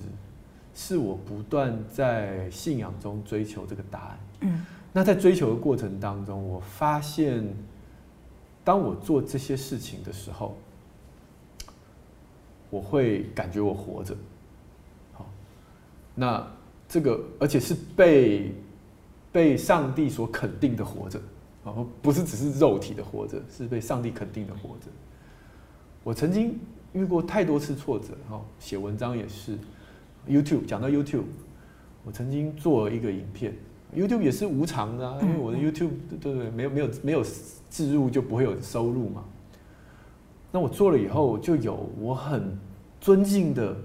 [0.74, 4.18] 是我不断在信仰中追求这个答案。
[4.40, 7.46] 嗯，那在追求的过程当中，我发现，
[8.64, 10.56] 当我做这些事情的时候。
[12.70, 14.16] 我会感觉我活着，
[15.12, 15.28] 好，
[16.14, 16.46] 那
[16.88, 18.54] 这个而且是被
[19.32, 21.20] 被上帝所肯定的活着，
[21.64, 24.86] 然后不是只是肉体的活着，是被上帝肯定的活着。
[26.04, 26.58] 我曾经
[26.92, 29.58] 遇过太多次挫折，哈，写文章也是
[30.28, 31.24] ，YouTube 讲到 YouTube，
[32.04, 33.52] 我曾经做了一个影片
[33.94, 35.90] ，YouTube 也是无偿的啊，因为我的 YouTube
[36.20, 37.24] 对对没有没有没有
[37.68, 39.24] 置入就不会有收入嘛。
[40.50, 42.58] 那我做了以后，就有我很
[43.00, 43.76] 尊敬的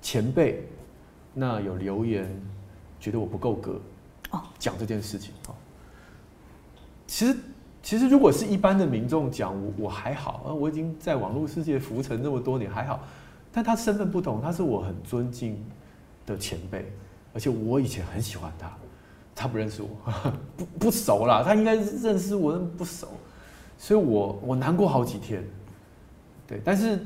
[0.00, 0.66] 前辈，
[1.32, 2.28] 那有留言
[2.98, 3.80] 觉得我不够格，
[4.58, 5.34] 讲这件事情。
[5.48, 5.54] 哦，
[7.06, 7.36] 其实
[7.82, 13.00] 其实如果是一般的民众讲，我我还好，我已经在网络世界浮沉这么多年，还好。
[13.52, 15.62] 但他身份不同，他是我很尊敬
[16.26, 16.90] 的前辈，
[17.32, 18.72] 而且我以前很喜欢他，
[19.34, 19.88] 他不认识我，
[20.56, 23.08] 不不熟啦，他应该认识我，不熟，
[23.78, 25.42] 所以我我难过好几天。
[26.46, 26.98] 对，但是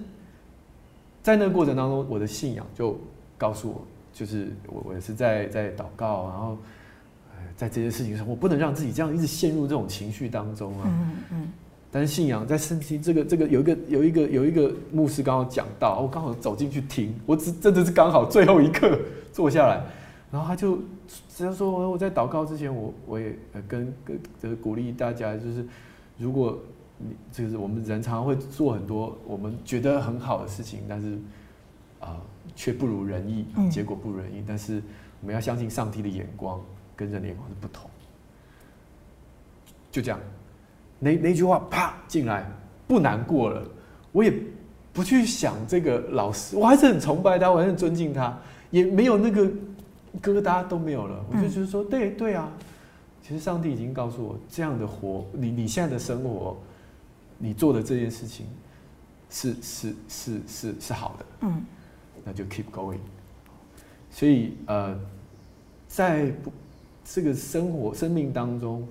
[1.22, 2.98] 在那个过程当中，我的信仰就
[3.36, 6.58] 告诉我，就是我我也是在在祷告，然后
[7.56, 10.84] 在这些事情上，我不能让自己这样一直陷入这种情绪当中啊。
[10.86, 11.48] 嗯嗯。
[11.90, 18.98] 但是信仰在圣经这个这个有一个有一个有一个牧师刚好讲到，我刚好走进去听，我只真的是刚好最后一刻
[19.32, 19.82] 坐下来，
[20.30, 20.78] 然后他就
[21.34, 23.34] 只要说我在祷告之前，我我也
[23.66, 25.64] 跟跟就是鼓励大家，就是
[26.18, 26.58] 如果
[26.98, 31.16] 你就是我们人常常会做很多我们觉得很好的事情，但是
[32.00, 32.16] 啊
[32.56, 34.82] 却不如人意，结果不如人意，但是
[35.20, 36.60] 我们要相信上帝的眼光
[36.96, 37.88] 跟人的眼光是不同，
[39.92, 40.18] 就这样。
[40.98, 42.50] 那那句话啪进来，
[42.88, 43.64] 不难过了，
[44.10, 44.32] 我也
[44.92, 48.36] 不去想这个老师，我还是很崇拜他，我还是很尊敬他，
[48.72, 49.44] 也没有那个
[50.20, 51.24] 疙瘩都没有了。
[51.30, 52.50] 我就觉得说，对对啊，
[53.28, 56.56] 其实上帝已经告诉我，这样的活，你你现在的生活，
[57.36, 58.46] 你做的这件事情
[59.28, 61.62] 是是是是是好的，嗯，
[62.24, 63.00] 那就 keep going。
[64.10, 64.98] 所以呃，
[65.86, 66.32] 在
[67.04, 68.88] 这个生活生命当中。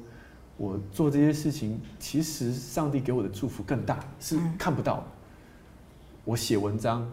[0.60, 5.06] 我做这些事情，其实上帝给我的祝福更大，是看不到。
[6.26, 7.08] 我写文章，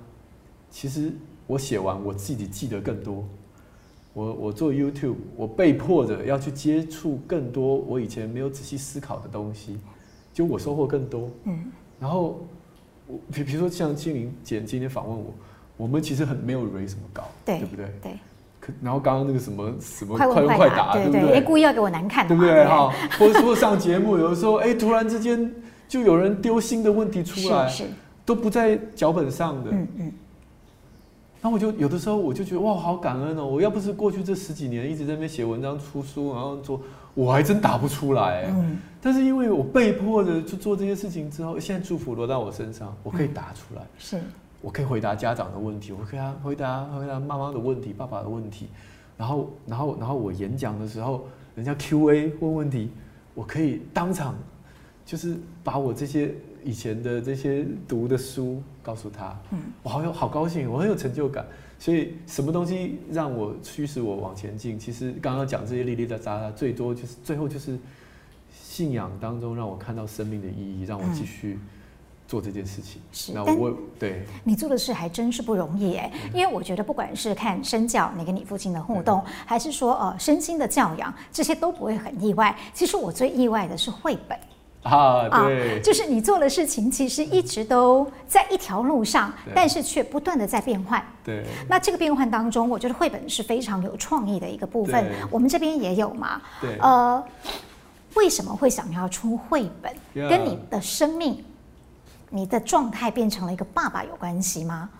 [0.70, 1.12] 其实
[1.46, 3.22] 我写完我自己记得更多。
[4.14, 9.78] 我我做 YouTube，我被迫着要去接触更多我以前没有仔细思考的东西，
[10.32, 11.28] 就我收获更多。
[11.44, 11.64] 嗯。
[12.00, 12.40] 然后，
[13.06, 15.34] 我比比如说像青玲姐今天访问我，
[15.76, 17.86] 我们其实很没有什么高，对，对不对？
[18.00, 18.12] 对。
[18.80, 21.40] 然后刚刚那个什么什么快问快答，对不对？
[21.42, 22.64] 故意要给我难看，对不对？
[22.64, 25.52] 哈，或者说上节目，有的时候哎，突然之间
[25.86, 27.70] 就有人丢新的问题出来，
[28.24, 29.70] 都不在脚本上的。
[29.70, 30.12] 嗯嗯。
[31.44, 33.44] 然后我就有的时候我就觉得哇，好感恩哦！
[33.44, 36.80] 我要不是过去这十几年一直在那边写文章、出书，然后做，
[37.12, 38.46] 我还真答不出来。
[38.48, 38.78] 嗯。
[38.98, 43.82] 但是因为我被迫的去做这些事情之后，现在祝福落到我身上，我可以答出来。
[43.98, 44.18] 是。
[44.62, 48.68] 我可以回答家长的问题，我可以回答回答妈妈的问题、爸爸的问题，
[49.18, 52.88] 然后然后然后我演讲的时候，人家 Q&A 问问题，
[53.34, 54.34] 我可以当场
[55.04, 56.34] 就是把我这些
[56.64, 61.44] 以前的这些读的书告诉他，嗯，我好有好高兴，我很有成就感。
[61.78, 64.78] 所以什么东西让我驱使我往前进？
[64.78, 67.78] 其实刚刚讲这些哩哩杂杂，最多就是最后就是
[68.52, 71.58] 信仰当中让我看到生命的意义，让我继续。
[72.26, 82.56] 做这件事情是，那我对你做的事还真是不容易哎，因为我觉得不管是看身教，你跟你父亲的互动，还是说呃身心的教养，这些都不会很意外。
[82.72, 84.36] 其实我最意外的是绘本
[84.90, 91.02] 啊，对，就是你做的事情其实一直都在一条路上，但是却不断的在变换。
[91.24, 95.10] 对，那这个变换当中，我觉得绘本是非常有创意的一个部分。
[95.30, 97.24] 我们这边也有嘛，对，呃，
[98.14, 99.92] 为什么会想要出绘本？
[100.28, 101.42] 跟你的生命。
[102.30, 104.90] 你的状态变成了一个爸爸有关系吗？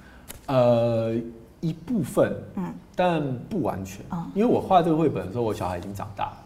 [0.46, 1.12] 呃，
[1.60, 4.06] 一部分，嗯，但不完全。
[4.12, 6.36] 嗯，因为我画这个绘本的时候，我小孩已经长大了，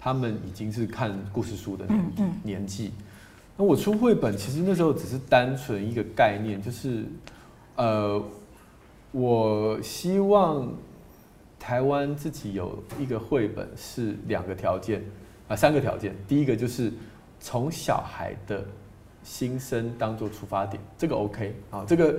[0.00, 2.92] 他们已经是看故事书的年年纪。
[3.56, 7.04] 那我出绘本，其实那时候只是单纯一个概念，就是，
[7.76, 8.20] 呃，
[9.12, 10.72] 我希望
[11.58, 15.04] 台湾自己有一个绘本，是两个条件
[15.46, 16.16] 啊，三个条件。
[16.26, 16.90] 第一个就是
[17.38, 18.64] 从小孩的。
[19.22, 22.18] 心声当做出发点，这个 OK 啊，这个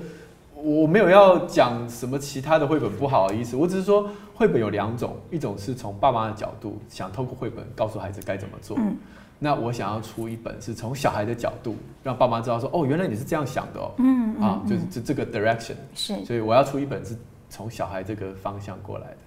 [0.64, 8.96] 我没有要讲什么其他的绘本不好的意思，我只是说绘本有两种，一种是从爸妈的角度想透过绘本告诉孩子该怎么做，嗯，
[9.40, 17.18] 那我想要出一本是从小孩的角度让爸妈知道说，哦，原来你是这样想的哦，嗯，啊，就是这这个 direction 是，所以我要出一本是
[17.50, 19.18] 从小孩这个方向过来的。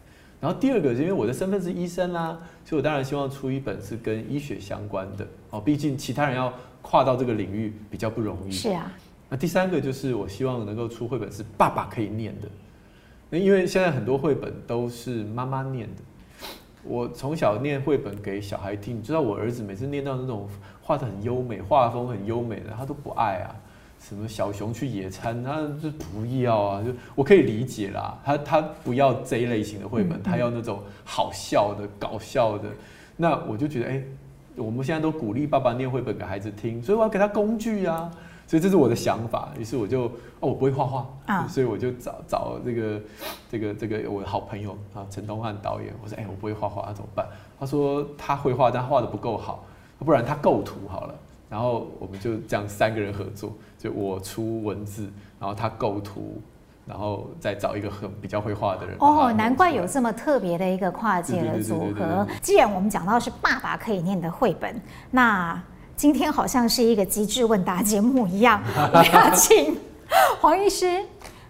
[0.40, 6.52] 然后第二个是因为我的身份是医生啦，所以我当然希望出一本是跟医学相关的哦，毕竟其他人要。
[6.86, 8.50] 跨到这个领域比较不容易。
[8.50, 8.92] 是啊。
[9.28, 12.48] 那第三个就是我希望能够出绘本是爸爸可以念的。
[13.30, 16.02] 那因为现在很多绘本都是妈妈念的。
[16.82, 20.48] 我从小念绘本给小孩听，你知道我儿子每次念到那种
[20.82, 23.56] 画的很优美、画风很优美的，他都不爱啊。
[23.98, 26.82] 什么小熊去野餐，他就不要啊。
[26.84, 32.68] 就我可以理解啦，他他不要这一类型的绘本，他要那种好笑的、搞笑的。
[33.16, 34.02] 那我就觉得，哎。
[34.56, 38.08] 我们现在都鼓励爸爸念绘本给孩子听，所以我要给他工具啊。
[38.46, 39.50] 所以这是我的想法。
[39.58, 40.04] 于是我就
[40.40, 43.00] 哦，我不会画画啊，所以我就找找这个
[43.50, 45.92] 这个这个我的好朋友啊，陈东汉导演。
[46.02, 47.26] 我说哎，我不会画画，那怎么办？
[47.58, 49.64] 他说他会画，但画的不够好，
[49.98, 51.14] 不然他构图好了。
[51.48, 56.40] 然后我们就这样三个人合作，就我出文字，然后他构图。
[56.86, 62.28] 然后再找一个很比较会画的人哦，难怪有这么特别的一个跨界的组合。
[62.42, 64.78] 既然我们讲到是爸爸可以念的绘本，
[65.10, 65.58] 那
[65.96, 68.60] 今天好像是一个机智问答节目一样，
[68.92, 69.78] 我 要请
[70.40, 71.00] 黄医师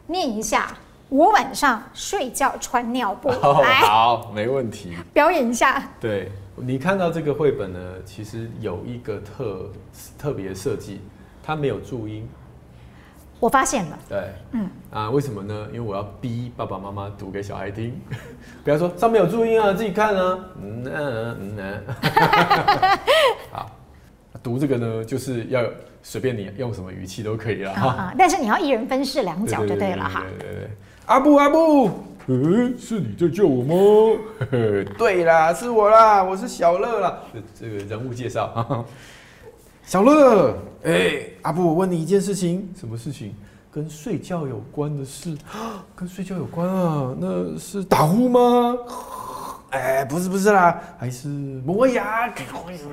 [0.07, 0.68] 念一下。
[1.11, 4.97] 我晚上睡觉穿尿布， 哦、来，好，没问题。
[5.12, 5.80] 表演一下。
[6.01, 9.70] 对，你看到这个绘本呢，其实有一个特
[10.18, 11.01] 特别设计，
[11.42, 12.28] 它没有注音。
[13.38, 15.66] 我发现了，对，嗯啊，为什么呢？
[15.72, 17.95] 因为我要逼爸爸妈妈读给小孩听，
[18.64, 21.84] 不要说上面有注音啊，自己看啊，嗯嗯嗯嗯，
[23.53, 23.70] 好，
[24.45, 25.61] 读这个呢，就是要
[26.03, 30.22] 随便你用什么语气都可以了哈、啊，但是你要一人分饰两角就对了哈。
[30.38, 30.70] 对对对，
[31.07, 31.90] 阿布阿布，
[32.26, 34.20] 嗯，是你在叫我吗？
[34.99, 37.18] 对啦，是我啦，我是小乐啦，
[37.59, 38.84] 这个人物介绍。
[39.86, 43.34] 小乐，哎、欸，阿布，我问你一件事情，什么事情？
[43.72, 45.36] 跟睡觉有关的事？
[45.97, 47.14] 跟睡觉有关啊？
[47.18, 48.76] 那是打呼吗？
[49.74, 52.32] 哎、欸，不是，不是啦，还是磨牙？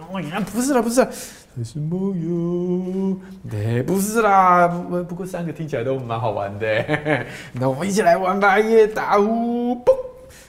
[0.09, 0.39] 磨牙？
[0.39, 1.07] 不是啦，不是啦，
[1.55, 3.17] 还是梦游？
[3.49, 4.67] 对，不是啦。
[4.67, 7.25] 不，不过三个听起来都蛮好玩的。
[7.53, 8.87] 那我们一起来玩吧，耶！
[8.87, 9.91] 打呼，嘣，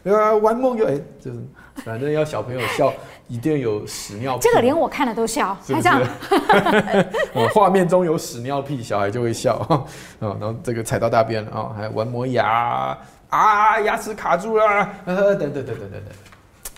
[0.05, 1.39] 呃，玩梦游，哎、欸，就是
[1.85, 2.93] 反正要小朋友笑。
[3.29, 5.89] 一定有屎尿屁，这个连我看了都笑，是不是？
[5.89, 7.01] 还这
[7.41, 9.83] 样， 画面中有屎尿屁，小孩就会笑啊。
[10.21, 12.99] 然后这个踩到大便了啊，还玩磨牙
[13.33, 16.03] 啊，牙齿卡住了，等等等等等等。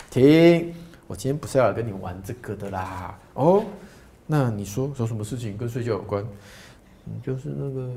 [0.09, 0.73] 停，
[1.05, 3.13] 我今天不是要来跟你玩这个的啦。
[3.33, 3.65] 哦，
[4.25, 6.25] 那你说说什么事情跟睡觉有关？
[7.21, 7.89] 就是那个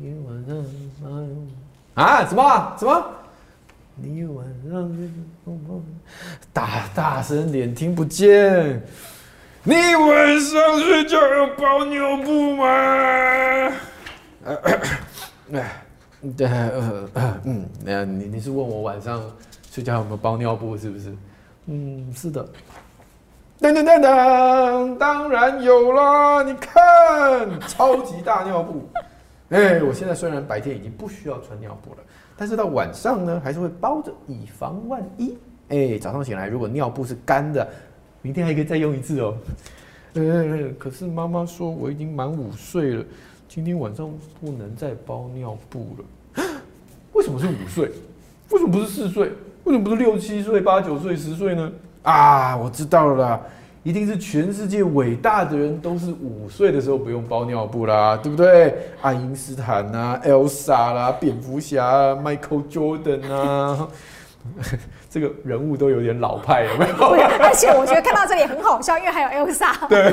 [0.00, 0.56] 你晚上
[1.94, 3.04] 啊，什么什么？
[3.96, 4.90] 你晚上
[6.52, 8.80] 大大声点，听不见。
[9.64, 12.64] 你晚上睡觉有包尿布吗？
[15.52, 15.82] 哎，
[16.36, 16.46] 对，
[17.44, 19.22] 嗯，那你你是问我晚上
[19.70, 21.14] 睡觉有没有包尿布是不是？
[21.66, 22.46] 嗯，是的。
[23.60, 26.42] 噔噔噔噔，当然有啦！
[26.42, 28.88] 你看，超级大尿布。
[29.50, 31.98] 哎，我现在虽然白天已经不需要穿尿布了。
[32.36, 35.36] 但是到晚上呢，还是会包着，以防万一。
[35.68, 37.68] 哎、早上醒来如果尿布是干的，
[38.22, 39.36] 明天还可以再用一次哦。
[40.14, 43.04] 呃、可是妈妈说我已经满五岁了，
[43.48, 46.44] 今天晚上不能再包尿布了。
[47.12, 47.90] 为什么是五岁？
[48.50, 49.30] 为什么不是四岁？
[49.64, 51.70] 为什么不是六七岁、八九岁、十岁呢？
[52.02, 53.40] 啊，我知道了啦。
[53.82, 58.74] 一定是全世界伟大的人都是五岁的时候不用包尿布啦，对不对？
[59.00, 63.88] 爱因斯坦啊，Elsa 啦，蝙蝠侠啊，Michael Jordan 啊，
[65.10, 66.94] 这个人物都有点老派，有没有？
[67.40, 70.12] 而且我觉得看到这里很好笑，因为还有 Elsa，对，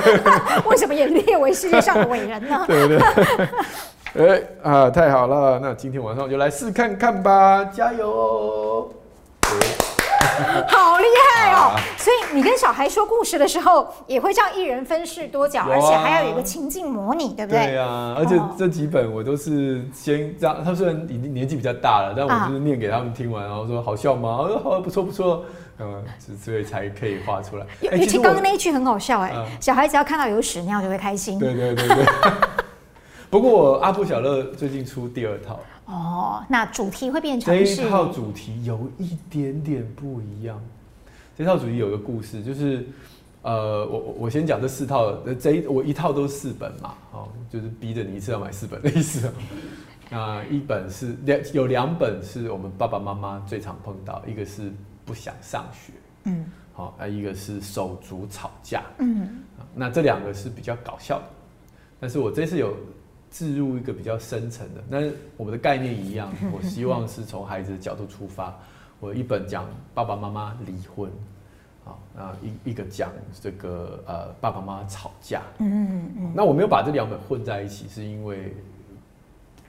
[0.66, 2.64] 为什么也列为世界上的伟人呢？
[2.68, 3.00] 对 对，
[4.14, 4.28] 对，
[4.64, 8.90] 哎啊，太好了，那今天晚上就来试看看吧，加油哦！
[10.70, 11.74] 好厉害哦！
[11.76, 17.66] 啊、所以你跟小孩说故事的时候，也会这样一人分饰多角，啊、而且还要有一个情境模拟，对不对？
[17.68, 24.38] 对啊，而且这几本我都是先这样，他虽然已经年纪比较大了，但我就是念给他们听完，然后说好笑吗？
[24.42, 25.44] 我说好，不错不错，
[25.80, 26.04] 嗯，
[26.42, 27.66] 所以才可以画出来。
[27.82, 31.38] 尤其刚刚那一句很好笑哎，小孩只要看到有屎尿就会开心。
[31.40, 32.06] 对对对对。
[33.30, 35.60] 不过我阿布小乐最近出第二套。
[35.88, 40.62] 哦，那主题会变成这一套主题有一点点不一样。
[41.38, 42.86] 这套主题有个故事，就是
[43.42, 49.32] 呃，我我先讲这四套，这一我一套都是四本嘛，哦，就是逼着你一次要买四本的意思。
[50.10, 54.74] 那一本是两有两本是我们爸爸妈妈最常碰到，一个是
[55.06, 55.94] 不想上学，
[56.26, 59.40] 嗯，好，啊，一个是手足吵架，嗯，
[59.74, 61.26] 那这两个是比较搞笑的，
[61.98, 62.76] 但是我这次有。
[63.38, 68.52] 置入一个比较深层的，那我们的概念一样，我希望是从孩子的角度出发。
[69.00, 71.12] 我一本讲爸爸妈妈离婚，
[71.84, 78.56] 好，那一一个讲这个呃爸爸妈妈吵架，嗯嗯，那我没有把这两本混在一起，是因为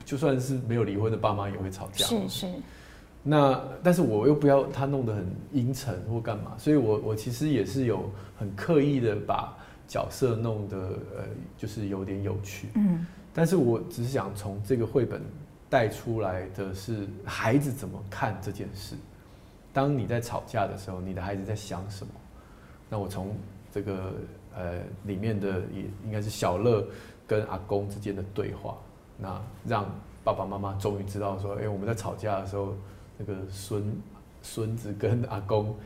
[0.03, 2.47] 就算是没有离婚的爸妈也会吵架，是是。
[3.23, 9.55] 那但是我又不要他弄得很阴沉或干嘛，所以我我其实也是有很刻意的把
[9.87, 10.79] 角色弄得
[11.15, 11.25] 呃
[11.59, 13.07] 就是有点有趣，嗯。
[13.39, 15.23] 但是我只是想从这个绘本
[15.71, 18.97] 带出来的是孩子怎么看这件事。
[19.73, 22.13] 当你在吵架的时候，你的孩子在想什么？
[22.91, 23.37] 那我从
[23.71, 24.13] 这个
[24.57, 26.85] 呃里面的也应该是小乐
[27.29, 28.77] 跟阿公之间的对话，
[29.17, 29.87] 那让
[30.25, 32.75] 爸爸妈妈终于知道说，哎、欸，我们在吵架的时候，
[33.17, 33.97] 那个孙
[34.43, 35.77] 孙子跟阿公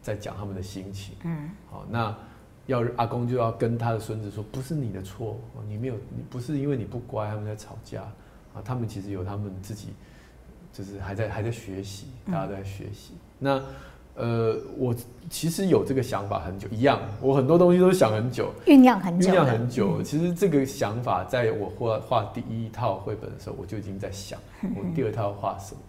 [0.00, 2.16] 在讲他们的心情，嗯，好，那
[2.72, 8.02] 要阿公就要跟他的孙子说，不是你的错，你没有，你不是因为你不乖，他们在吵架
[8.54, 9.88] 啊，他们其实有他们自己，
[10.72, 13.62] 就是还在还在学习，大家都在学习，嗯、那。
[14.14, 14.94] 呃，我
[15.30, 20.02] 其实有这个想法很久，一样，我很多东西都想很久，酝酿很久，酝酿很久。
[20.02, 24.38] 嗯、其实这个想法，在我画画第一套绘本的时候，我就已经在想，
[24.76, 25.80] 我第二套要画什么。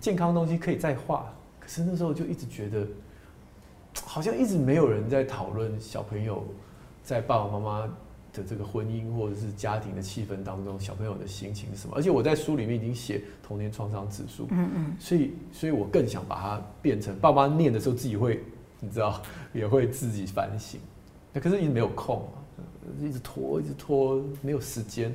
[0.00, 2.84] 健康的东西可以再画，可是那时候就一直觉得，
[4.04, 6.44] 好像一直没有人在讨论小朋友
[7.02, 7.86] 在爸爸妈妈
[8.32, 11.94] 的这个婚姻或者是家庭的气氛当中，小朋友的心情是什么？
[11.96, 18.42] 而且我在书里面已经写童年创伤指数，嗯嗯，所以，所以我更想把它变成爸妈念的时候自己会，
[18.78, 19.20] 你知道，
[19.52, 20.80] 也会自己反省。
[21.32, 22.28] 那可是一直没有空，
[23.00, 25.14] 一直拖，一直拖，没有时间。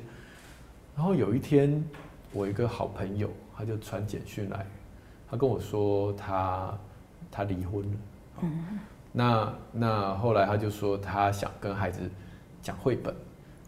[0.94, 1.84] 然后有一天，
[2.32, 4.66] 我一个好朋友他就传简讯来，
[5.30, 6.78] 他跟我说他
[7.30, 7.96] 他离婚了，
[8.42, 8.78] 嗯，
[9.12, 12.00] 那那后来他就说他想跟孩子。
[12.62, 13.14] 讲绘本，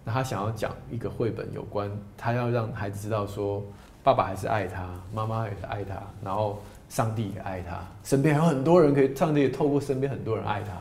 [0.04, 3.62] 那他想要讲一个绘本有关，他要让孩子知道说，
[4.02, 10.72] 爸爸还是爱他，妈妈也是爱他，然后上帝也爱他，身边还有很多人可以，上帝也透过身边很多人爱他，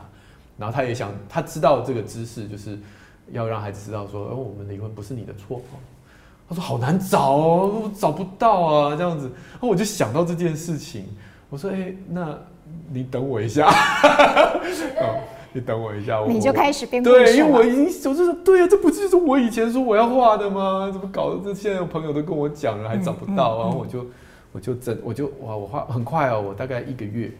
[0.56, 2.76] 然后他也想，他知道这个知识就是
[3.30, 5.62] 要让孩子知道说，哦，我们离婚不是你的错。
[6.48, 11.06] 他说好难找哦，我找不到啊，这样子，然后我就想到这件事情，
[11.50, 12.36] 我说，哎，那
[12.92, 13.68] 你等我一下。
[15.50, 20.90] 你等我一下，我你就开始变对，因为我已经我就说，对呀、啊，这不就是我以前说我要画的吗？
[20.92, 21.40] 怎么搞的？
[21.42, 24.06] 这现在有朋友都跟我讲了，还找不到，嗯嗯、然后我就
[24.52, 27.32] 我就整我就哇，我画很快哦，我大概一个月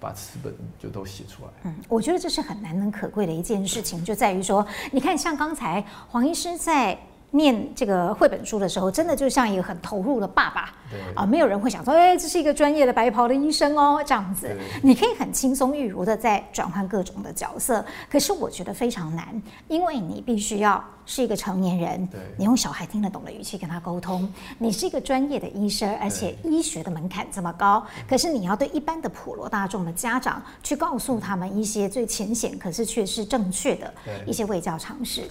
[0.00, 1.50] 把词本就都写出来。
[1.62, 6.98] 嗯，我觉得这是很难能可贵的一件事情，就在于说，你看，像刚才黄医师在。
[7.34, 10.72] 念这个绘本书的时候，真的就像一个很投入的爸爸。
[10.90, 11.00] 对。
[11.14, 14.48] 啊，没有人会想说，哎，这是一个专业的白袍的医生哦，这样子，
[14.82, 17.84] 你可以很轻松自如的在转换各种的角色。
[18.08, 33.92] 可是我觉得非常难，因为你必须要是一个成年人，你用小孩听得懂的语气跟他沟通，你是一个专业的医生，而且医学的门槛这么高，可是你要对一般的普罗大众的家长去告诉他们一些最浅显，可是却是正确的
[34.26, 35.22] 一些卫教常识。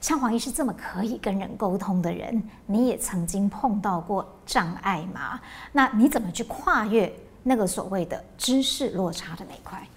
[0.00, 5.40] 像黄医师这么可以跟人沟通的人，你也曾经碰到过障碍吗？
[5.72, 9.88] 那你怎么去跨越那个所谓的知识落差的那一块？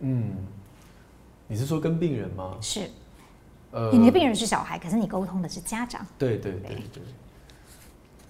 [0.00, 0.32] 嗯，
[1.46, 2.56] 你是说跟病人吗？
[2.60, 2.90] 是，
[3.70, 6.06] 呃，你的病人是小孩，可是你沟通的是家长。
[6.18, 7.02] 对对对对。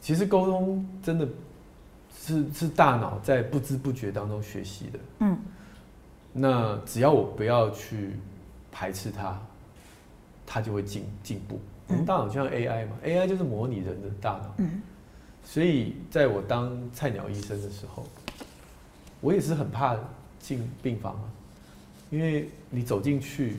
[0.00, 1.28] 其实沟通真的
[2.16, 4.98] 是是大脑在不知不觉当中学习的。
[5.18, 5.38] 嗯。
[6.32, 8.18] 那只要我不要去
[8.70, 9.36] 排斥它。
[10.50, 11.60] 它就会进进步。
[11.86, 14.54] 我们大脑就像 AI 嘛，AI 就是模拟人的大脑。
[14.56, 14.80] 嗯。
[15.44, 18.06] 所以在我当菜鸟医生的时候，
[19.20, 19.96] 我也是很怕
[20.38, 21.24] 进病房啊，
[22.10, 23.56] 因为你走进去，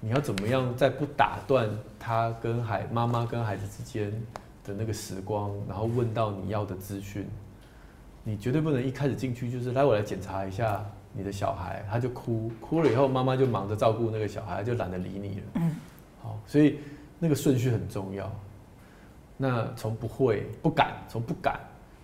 [0.00, 4.12] 你要怎么样在不打断他跟孩妈妈跟孩子之间
[4.64, 7.26] 的那个时光，然后问到你要的资讯，
[8.22, 15.46] 你绝对不能一开始进去就是来我来检查一下你的小孩，他就哭，哭了以后妈妈就忙着照顾那个小孩，就懒得理你了。
[15.54, 15.74] 嗯。
[16.20, 16.80] 好，所以
[17.18, 18.30] 那个顺序很重要。
[19.40, 21.60] 那从不会、不敢，从不敢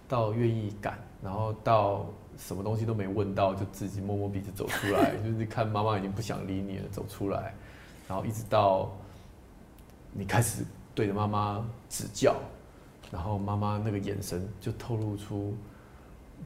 [0.07, 2.07] 到愿意敢，然后到
[2.39, 7.53] 什么东西都没问到，就自己摸摸鼻子走出来， 就是看妈妈已经不想理你了，走出来，
[8.07, 8.89] 然后一直到
[10.13, 12.37] 你开始对着妈妈指教，
[13.11, 15.57] 然后妈妈那个眼神就透露出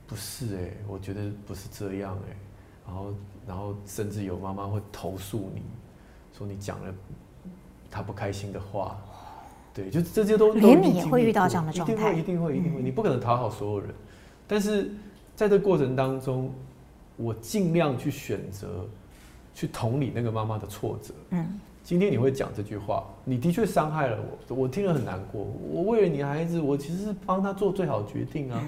[0.07, 2.37] 不是哎、我觉得不是这样哎、
[2.87, 3.15] 然后
[3.47, 5.63] 然后甚至有妈妈会投诉你
[6.33, 6.95] 说你讲了。
[7.91, 8.99] 他不开心的话，
[9.73, 12.83] 对，就这些都连你也会遇到这样的状态，一定会，一定会，一定会。
[12.83, 13.91] 你不可能讨好所有人，
[14.47, 14.91] 但是
[15.35, 16.53] 在这过程当中，
[17.17, 18.87] 我尽量去选择
[19.55, 21.15] 去同理那个妈妈的挫折。
[21.31, 24.19] 嗯，今天你会讲这句话，你的确伤害了
[24.49, 25.47] 我，我听了很难过。
[25.71, 28.63] 我为了你孩子，我其实是帮他做最好的决定啊。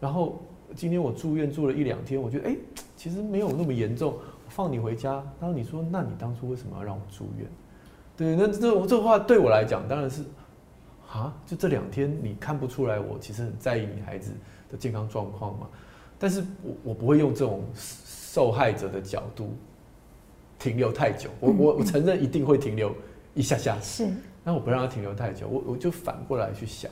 [0.00, 0.42] 然后
[0.74, 2.56] 今天我住院住了一两天，我觉得哎，
[2.96, 4.14] 其实没有那么严重，
[4.48, 5.14] 放你回家。
[5.40, 7.46] 然后你说，那你当初为什么要让我住院？
[8.16, 10.22] 对，那这我这话对我来讲当然是，
[11.10, 14.30] 啊，就这两天你看不出来我其实很在意你孩子
[14.70, 15.66] 的健康状况嘛？
[16.18, 19.52] 但是我我不会用这种受害者的角度
[20.58, 22.94] 停留太久，我我我承认一定会停留
[23.34, 24.08] 一下下，是，
[24.44, 26.90] 那我不让他停留太久，我我就反过来去想，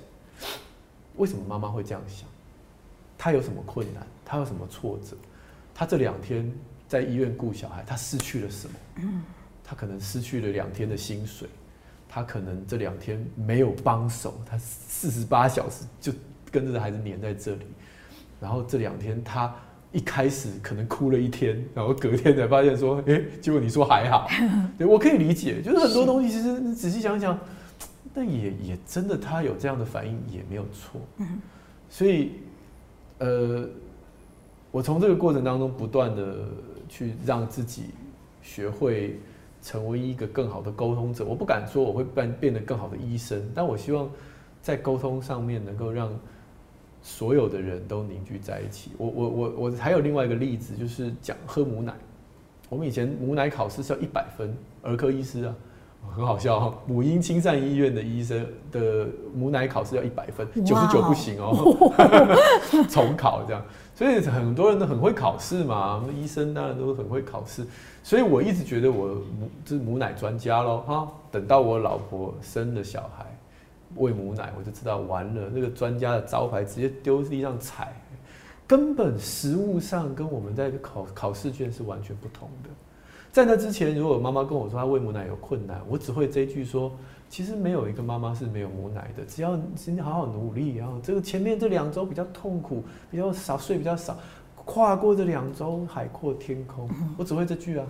[1.17, 2.29] 为什么妈妈会这样想？
[3.17, 4.05] 她有什么困难？
[4.25, 5.17] 她有什么挫折？
[5.73, 6.53] 她这两天
[6.89, 8.75] 在医院顾小孩，她失去了什么？
[8.97, 9.23] 嗯。
[9.65, 11.49] 他可能失去了两天的薪水，
[12.09, 16.13] 他可能这两天没有帮手，他四十八小时就
[16.51, 17.67] 跟着孩子黏在这里，
[18.41, 19.55] 然后这两天他
[19.93, 24.29] 一开始可能哭了一天，然后隔天才发现说， 哎，结果你说还好，
[24.77, 27.39] 对，我可以理解，就是很多东西其实你仔细想想，
[28.13, 31.01] 但也也真的他有这样的反应也没有错，
[31.89, 32.33] 所以
[33.19, 33.67] 呃，
[34.71, 36.49] 我从这个过程当中不断的
[36.89, 37.85] 去让自己
[38.43, 39.19] 学会。
[39.63, 44.11] 成为一个更好的沟通者，我不敢说我会变变得更好的医生，但我希望
[44.61, 46.11] 在沟通上面能够让
[47.01, 48.91] 所有的人都凝聚在一起。
[48.99, 51.95] 我我我我还有另外一个例子，就是讲喝母奶。
[52.69, 55.55] 我们以前母奶考试是要一百分，儿科医师啊，
[56.17, 56.79] 很好笑哈。
[56.87, 61.55] 母婴亲善医院的医生的母奶考试要一百分，九十九不行哦，
[62.89, 63.63] 重考这样。
[63.95, 67.65] 所以很多人都很会考试嘛，医生当然都很会考试。
[68.03, 71.09] 所以我一直觉得我母是母奶专家喽哈。
[71.31, 73.27] 等到我老婆生了小孩，
[73.97, 77.95] 喂母奶，我就知道完了，那个专家的招牌直接丢地上踩，
[78.67, 82.71] 根本实物上跟我们在考考试卷是完全不同的。
[83.31, 86.91] 在那之前，如果妈妈跟我说她喂母奶有困难，我只会这一句说。
[87.33, 94.15] 其实没有一个妈妈是没有母奶的，只要今天好好努力，然后这个前面这两周比较痛苦，比较少睡，比较少，
[94.67, 96.87] 跨过这两周海阔天空。
[97.17, 97.87] 我只会这句啊，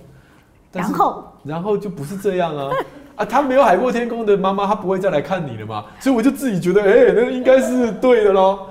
[0.70, 2.70] 然后然后就不是这样啊
[3.16, 3.24] 啊！
[3.24, 5.86] 他没有海阔天空的妈妈，她不会再来看你了嘛？
[5.99, 8.68] 所以我就自己觉得，哎、欸，那应该是对的喽。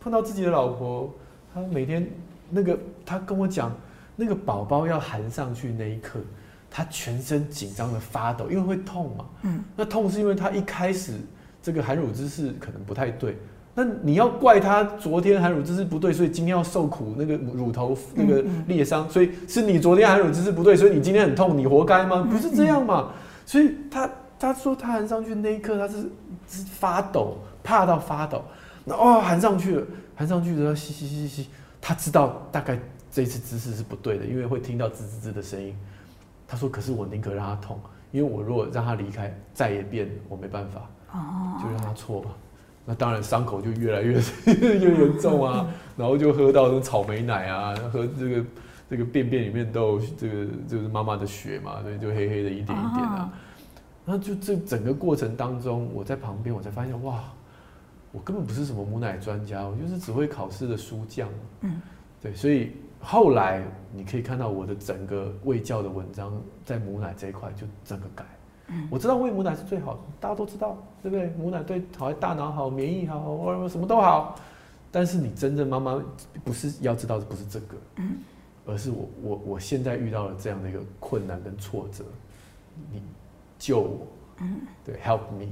[0.00, 1.12] 碰到自己的老婆，
[1.52, 2.10] 她每天
[2.48, 3.70] 那个，她跟我讲，
[4.16, 6.18] 那个宝宝要含上去那一刻。
[6.76, 9.24] 他全身紧张的发抖，因为会痛嘛。
[9.42, 11.12] 嗯，那痛是因为他一开始
[11.62, 13.38] 这个含乳姿势可能不太对。
[13.76, 22.26] 那你要怪他昨天含乳姿势不对，所以今天要受苦，那个乳头那个裂伤，所以是你昨天含乳姿势不对，所以你今天很痛，你活该吗？
[22.28, 23.12] 不是这样嘛。
[23.46, 26.02] 所以他他说他含上去那一刻，他是
[26.48, 28.44] 是发抖，怕到发抖。
[28.84, 31.48] 那哦，含上去了，含上去然后吸吸吸吸，
[31.80, 32.76] 他知道大概
[33.12, 35.72] 这一次姿势是不对的，因为会听到滋滋滋的声音。
[36.54, 37.80] 他说：“可是我宁可让他痛，
[38.12, 40.88] 因为我如果让他离开，再也变我没办法，
[41.60, 42.30] 就让他错吧。
[42.86, 44.20] 那当然伤口就越来越
[44.62, 48.44] 越严重啊，然后就喝到那草莓奶啊，喝这个
[48.88, 53.32] 这个便便里面都有这个就是妈妈的血嘛，所以就黑黑的一点一点啊。
[54.04, 57.20] 那就这整个过程当中，我在旁边我才发现哇，
[58.12, 61.28] 我根本不是什么母奶专家，我就是只会考试的书匠。
[61.62, 61.82] 嗯，
[62.22, 62.70] 对，所以。”
[63.04, 66.32] 后来你可以看到我的整个喂教的文章，
[66.64, 68.24] 在母奶这一块就整个改。
[68.90, 71.26] 我知道喂母奶是最好的，大家都知道，对不对？
[71.36, 74.34] 母奶对好，大脑好，免疫好，什么都好。
[74.90, 76.02] 但是你真正妈妈
[76.44, 77.76] 不是要知道的不是这个，
[78.64, 82.04] 而是我我我现在遇到了这样的一个困难跟挫折，
[82.90, 83.02] 你
[83.58, 84.06] 救我，
[84.82, 85.48] 对，help me。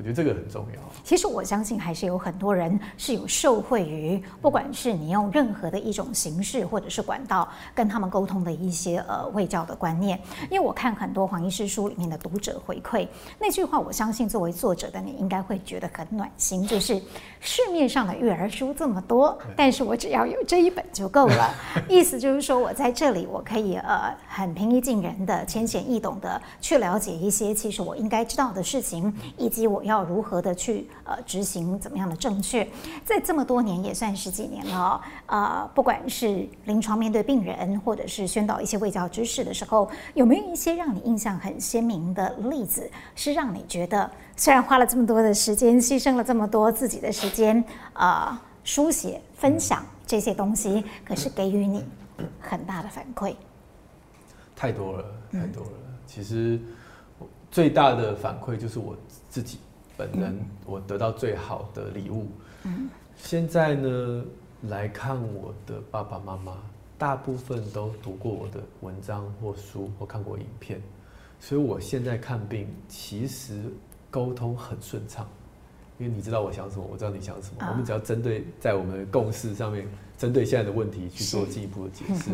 [0.00, 0.80] 我觉得这个很重要。
[1.04, 10.18] 其实我相信还是有很多人是有受惠于，不管是你用任何的一种形式或者是管道跟他们沟通的一些呃卫教的观念。
[10.50, 13.06] 因为我看很多黄医师书里面的读者回馈，
[13.38, 16.98] 那句话我相信作为作者的你应该会觉得很暖心，就是
[17.38, 21.54] 市面上的育儿书这么多，但是我只要有这一本就够了。
[21.90, 29.84] 意思就是说我在这里我可以呃很平易近人的、浅显易懂的去了解一些其实我应该知道的事情，以及我。
[29.90, 32.66] 要如何的去呃执行怎么样的正确，
[33.04, 47.62] 在这么多年也算十几年了，呃，不管是临床面对病人，或者是宣导一些卫教知识的时候，有没有一些让你印象很鲜明的例子，是让你觉得虽然花了这么多的时间，牺牲了这么多自己的时间，
[47.94, 51.84] 呃，书写分享这些东西，可是给予你
[52.40, 53.34] 很大的反馈？
[54.54, 55.70] 太多了，太多了。
[55.88, 56.60] 嗯、其实
[57.50, 58.94] 最大的反馈就是我
[59.28, 59.58] 自己。
[60.00, 62.26] 本人我得到最好的礼物。
[63.18, 64.24] 现在呢，
[64.62, 66.56] 来看我的爸爸妈妈，
[66.96, 70.80] 大部分都读过我的文章或书或看过影片，
[71.38, 73.60] 所以我现在看病其实
[74.10, 75.28] 沟通很顺畅，
[75.98, 79.86] 因为你知道我想什么，我知道你想什么，我们只要针对在我们的共识上面，
[80.16, 82.30] 针对现在的问题去做进一步的解释。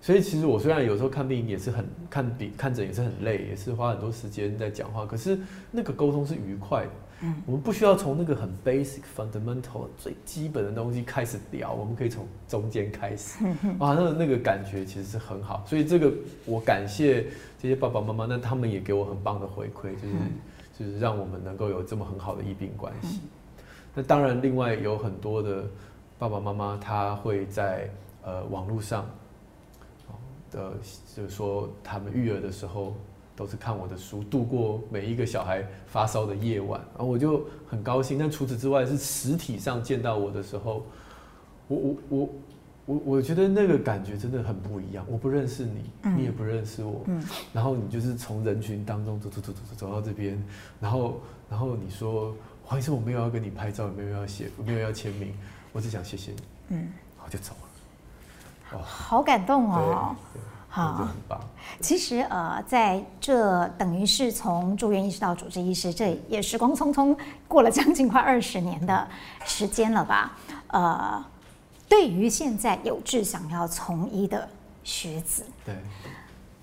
[0.00, 5.38] 所以其实我虽然有时候看病也是很看病看诊也是很累，也是花很多时间在讲话，可是
[5.72, 6.90] 那个沟通是愉快的。
[7.20, 13.44] 嗯，我们不需要从那个很 basic fundamental 最基本的东西开始聊，我们可以从中间开始。
[13.80, 15.64] 哇，那那个感觉其实是很好。
[15.66, 16.12] 所以这个
[16.46, 17.26] 我感谢
[17.60, 20.14] 这些爸爸妈妈，那他们也给我很棒的回馈，就是
[20.78, 23.20] 就是让我们能够有这么很好的医病关系。
[23.96, 25.64] 那当然，另外有很多的
[26.20, 27.90] 爸爸妈妈，他会在
[28.22, 29.04] 呃网络上。
[30.50, 30.72] 的，
[31.14, 32.94] 就是说他们育儿的时候，
[33.36, 38.18] 都是看我的书，度过每一个小孩发烧的夜晚，然后我就很高兴。
[38.18, 40.84] 但除此之外，是实体上见到我的时候，
[41.68, 42.28] 我我我
[42.86, 45.04] 我我觉得那个感觉真的很不一样。
[45.08, 47.22] 我不认识你，你也不认识我，嗯，
[47.52, 50.42] 然后你就是从人群当中走走走走走走到这边，
[50.80, 51.20] 然后
[51.50, 52.34] 然后你说
[52.64, 55.34] 黄医生，我没有要跟你拍照，也没有要写，没有要签名，
[55.72, 56.38] 我只想谢谢你，
[56.70, 56.76] 嗯，
[57.16, 57.67] 然后就走了。
[58.72, 60.14] 哦，好感动哦。
[60.70, 61.08] 好，
[61.80, 67.16] 其实呃，在这等于是从住院医师到主治医师，这也时光匆匆
[67.48, 69.08] 过了将近快二十年的
[69.46, 70.36] 时间了吧？
[70.68, 71.24] 呃，
[71.88, 74.46] 对于现在有志想要从医的
[74.84, 75.74] 学子，对，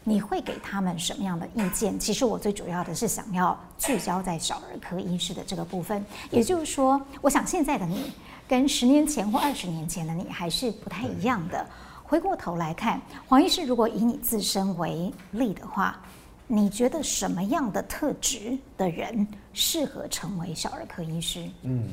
[0.03, 1.99] 你会给他们什么样的意见？
[1.99, 8.13] 其实我最主要的是想要聚焦在小儿科医师的这个部分，也就是说，我想现在的你
[8.47, 11.65] 跟十年前或二十年前的你还是不太一样的。
[12.07, 15.99] 回过头来看，黄医师，如果以你自身为例的话，
[16.45, 21.49] 你觉得什么样的特质的人适合成为小儿科医师？
[21.63, 21.89] 嗯，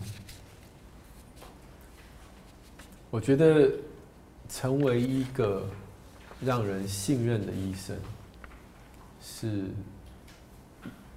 [3.10, 3.70] 我觉得
[4.50, 5.66] 成为一个
[6.42, 7.96] 让人信任的医生，
[9.22, 9.64] 是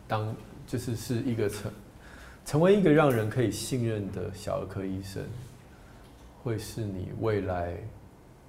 [0.07, 0.33] 当
[0.65, 1.71] 就是是一个成
[2.45, 5.21] 成为一个让人可以信任的小儿科医生，
[6.41, 7.75] 会是你未来。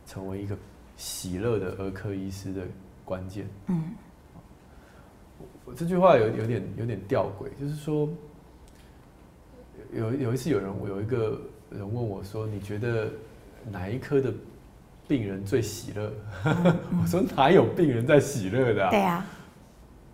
[0.06, 0.56] 成为一个
[0.96, 2.62] 喜乐的儿科医师的
[3.04, 3.46] 关键。
[3.66, 3.82] 嗯，
[5.64, 8.08] 我这句话有有点有点吊诡，就是说，
[9.92, 13.10] 有有一次有人我有一个人问我说：“你觉得
[13.70, 14.32] 哪一科的
[15.08, 16.12] 病人最喜乐？”
[16.46, 19.26] 嗯、 我说：“哪有病人在喜乐的、啊？”对啊，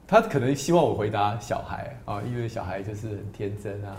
[0.07, 3.97] 他可能希望我回答小孩啊，因为小孩就是很天真啊。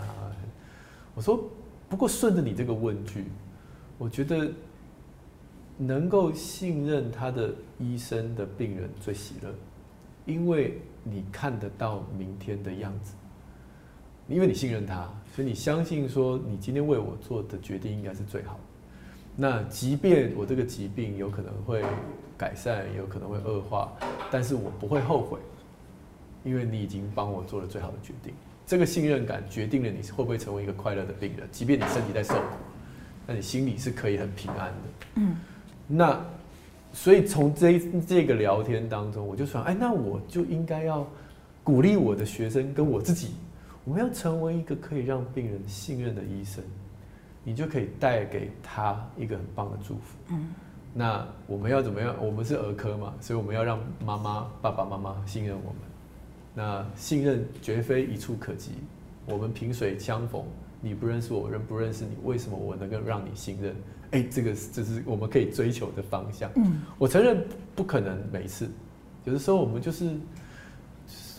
[1.14, 1.48] 我说
[1.88, 3.26] ：“不过顺着你这个问句，
[3.96, 4.50] 我觉得。”
[5.76, 9.52] 能够信任他的医生的病人最喜乐，
[10.24, 13.14] 因为你看得到明天的样子，
[14.28, 18.60] 因为你信任他，所以你相信说你今天为我做的决定应该是最好的。
[19.36, 21.82] 那即便我这个疾病有可能会
[22.38, 23.92] 改善，有可能会恶化，
[24.30, 25.40] 但是我不会后悔，
[26.44, 28.32] 因为你已经帮我做了最好的决定。
[28.64, 32.56] 这个信任感决定了你会不会成为一个快乐的病人，即便你身体在受苦，
[33.26, 34.82] 那你心里是可以很平安的。
[35.16, 35.36] 嗯。
[35.86, 36.24] 那，
[36.92, 41.06] 所以从这这个聊天当中，我就想，哎，那我就应该要
[41.62, 43.34] 鼓励我的学生跟我自己，
[43.84, 46.64] 我们要成为一个可以让病人信任的医生，
[47.42, 50.16] 你就可以带给他一个很棒的祝福。
[50.28, 50.54] 嗯，
[50.92, 52.14] 那我们要怎么样？
[52.20, 55.78] 我们是儿科嘛，所以我们要让妈妈、爸爸妈妈信任我们。
[56.54, 58.70] 那信任绝非一触可及，
[59.26, 60.44] 我们萍水相逢，
[60.80, 63.74] 你不认识我，我不认识你，为什么我能够让你信任？
[64.14, 66.48] 哎，这个这是我们可以追求的方向。
[66.54, 68.70] 嗯，我承认不可能每次，
[69.24, 70.10] 有的时候我们就是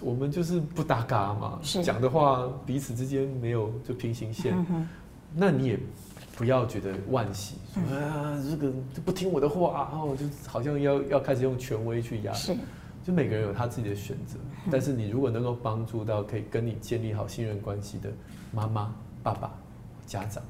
[0.02, 4.54] 我们就是不搭嘎嘛，讲的话彼此之间没有就平行线。
[4.70, 4.88] 嗯
[5.38, 5.78] 那你也
[6.38, 8.72] 不要觉得惋惜，说啊这个
[9.04, 12.32] 不听我的话，然后就好像要要开始用权威去压。
[12.32, 12.56] 是，
[13.04, 14.38] 就每个人有他自己的选择。
[14.72, 18.10] 但是你如果能够帮助到可以跟你建立好信任关系的
[18.54, 19.52] 妈妈、爸爸、
[20.06, 20.42] 家长。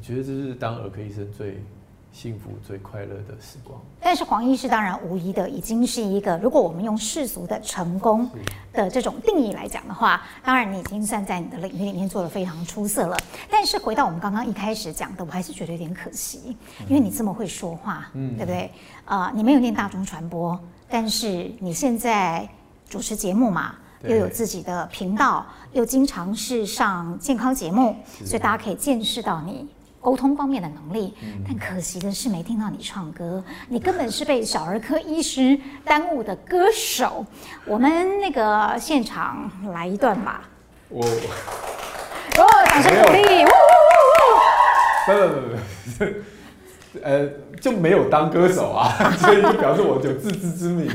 [0.00, 1.62] 我觉得这是当儿科医生最
[2.10, 3.78] 幸福、最快乐的时光。
[4.00, 8.26] 但是黄医师当然无疑的已经是一个，如果我们用世俗的成功
[8.72, 13.16] 的这种定义来讲的话，当然你已经算在你的领域里面做得非常出色了。
[13.50, 16.56] 但是回到我们刚刚一开始讲的，我还是觉得有点可惜，
[16.88, 18.70] 因为你这么会说话，嗯，对不对？
[19.04, 20.58] 啊、呃，你没有念大众传播，
[20.88, 22.48] 但是你现在
[22.88, 23.74] 主持节目嘛，
[24.04, 25.44] 又有自己的频道，
[25.74, 27.94] 又经常是上健康节目，
[28.24, 29.68] 所以大家可以见识到你。
[30.00, 31.14] 沟通方面的能力，
[31.46, 37.24] 但可惜的是没听到你唱歌，你根本是被小儿科医师耽误的歌手。
[37.66, 40.48] 我们那个现场来一段吧。
[40.88, 43.44] 我，哦，掌声鼓励！
[45.06, 45.18] 不不
[45.98, 47.28] 不不，呃，
[47.60, 48.88] 就没有当歌手啊，
[49.20, 50.90] 所以就表示我有自知之明。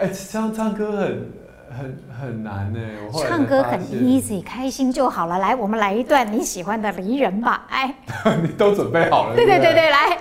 [0.00, 1.43] 哎，唱唱歌很。
[1.76, 2.78] 很很难呢，
[3.12, 5.38] 我唱歌很 easy，开心就好了。
[5.38, 7.66] 来，我们来一段你喜欢的《离人》吧。
[7.68, 7.94] 哎，
[8.42, 9.34] 你都准备好了？
[9.36, 10.18] 对对对对，来，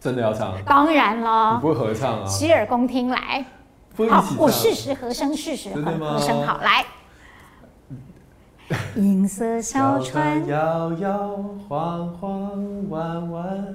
[0.00, 0.54] 真的要唱？
[0.64, 2.26] 当然了，你不会合唱啊？
[2.26, 3.44] 洗耳恭听，来，
[4.10, 6.84] 好，我适时和声，适时和声，好，来。
[8.94, 11.36] 银色小船摇摇
[11.68, 13.74] 晃晃弯弯，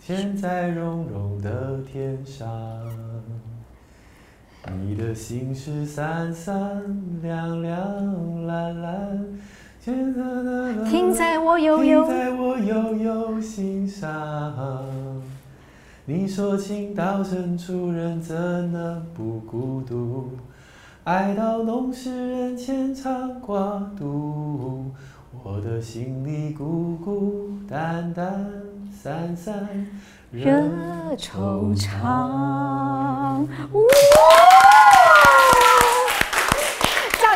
[0.00, 2.46] 天在融融的天上。
[4.74, 6.82] 你的心事三三
[7.22, 9.24] 两两蓝蓝，
[9.82, 15.22] 停在我悠悠，停在我悠悠心上。
[16.04, 18.34] 你说情到深处人怎
[18.72, 20.30] 能不孤独？
[21.04, 24.90] 爱到浓时人牵肠挂肚，
[25.44, 28.50] 我的心里孤孤单单
[28.90, 29.86] 散散
[30.44, 33.46] 惹惆怅。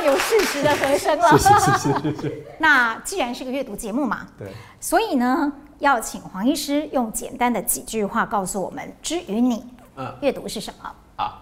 [0.03, 2.47] 有事实的和声了，是是是。
[2.59, 4.49] 那既然是个阅读节目嘛，对，
[4.81, 9.65] 所以呢，要请黄医师用简单的几句话告诉我们，之于你，
[9.97, 11.39] 嗯，阅读是什么啊？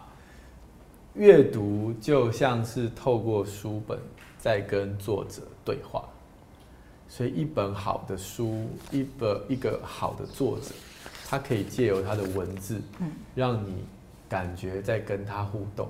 [1.14, 3.98] 阅读就像是透过书本
[4.39, 6.05] 在跟作者对话，
[7.09, 10.74] 所以一本好的书，一本一个好的作者，
[11.31, 13.85] 他可以借由他的文字，嗯，让你
[14.31, 15.87] 感觉在跟他互动。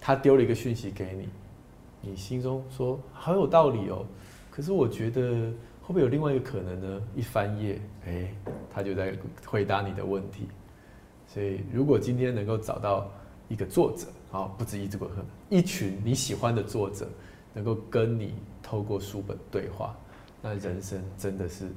[0.00, 1.28] 他丢了一个讯息给你，
[2.00, 4.04] 你心中说好有道理哦，
[4.50, 5.22] 可是我觉得
[5.80, 7.02] 会不会有另外一个可能呢？
[7.14, 8.34] 一翻页，哎，
[8.68, 9.16] 他就在
[9.46, 10.48] 回答你的问题。
[11.28, 13.08] 所以，如果今天能够找到
[13.48, 15.08] 一个作者，啊，不止一个，
[15.48, 17.08] 一群你喜欢的作者，
[17.52, 19.96] 能够跟你透过书本对话，
[20.42, 21.70] 那人生真的是。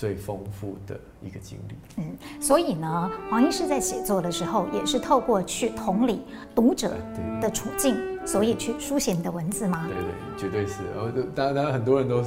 [0.00, 1.74] 最丰富的一个经历。
[1.98, 6.22] 嗯，所以呢，黄医师在写作的时候，也是透过去同理
[6.54, 6.96] 读者
[7.38, 7.94] 的处境，
[8.26, 9.86] 所以去书写你的文字吗？
[9.86, 10.82] 对对，绝对是。
[10.96, 12.22] 然后，当然，当然，很多人都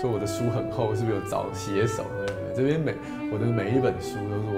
[0.00, 2.02] 说我的书很厚，是不是有找写手？
[2.16, 2.94] 对对，这边每
[3.30, 4.57] 我的每一本书都是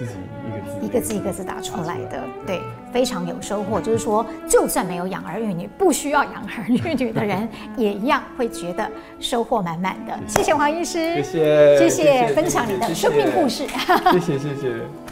[0.00, 0.12] 自己
[0.46, 3.78] 一个字一个字一个字打出来的，对，非常有收获。
[3.78, 7.46] 就是说，就算没有养儿育女，不需要养儿育女的人，
[7.76, 10.18] 也一样会觉得收获满满的。
[10.26, 13.66] 谢谢黄医师，谢谢，谢谢分享你的生命故事。
[14.12, 15.09] 谢谢，谢谢。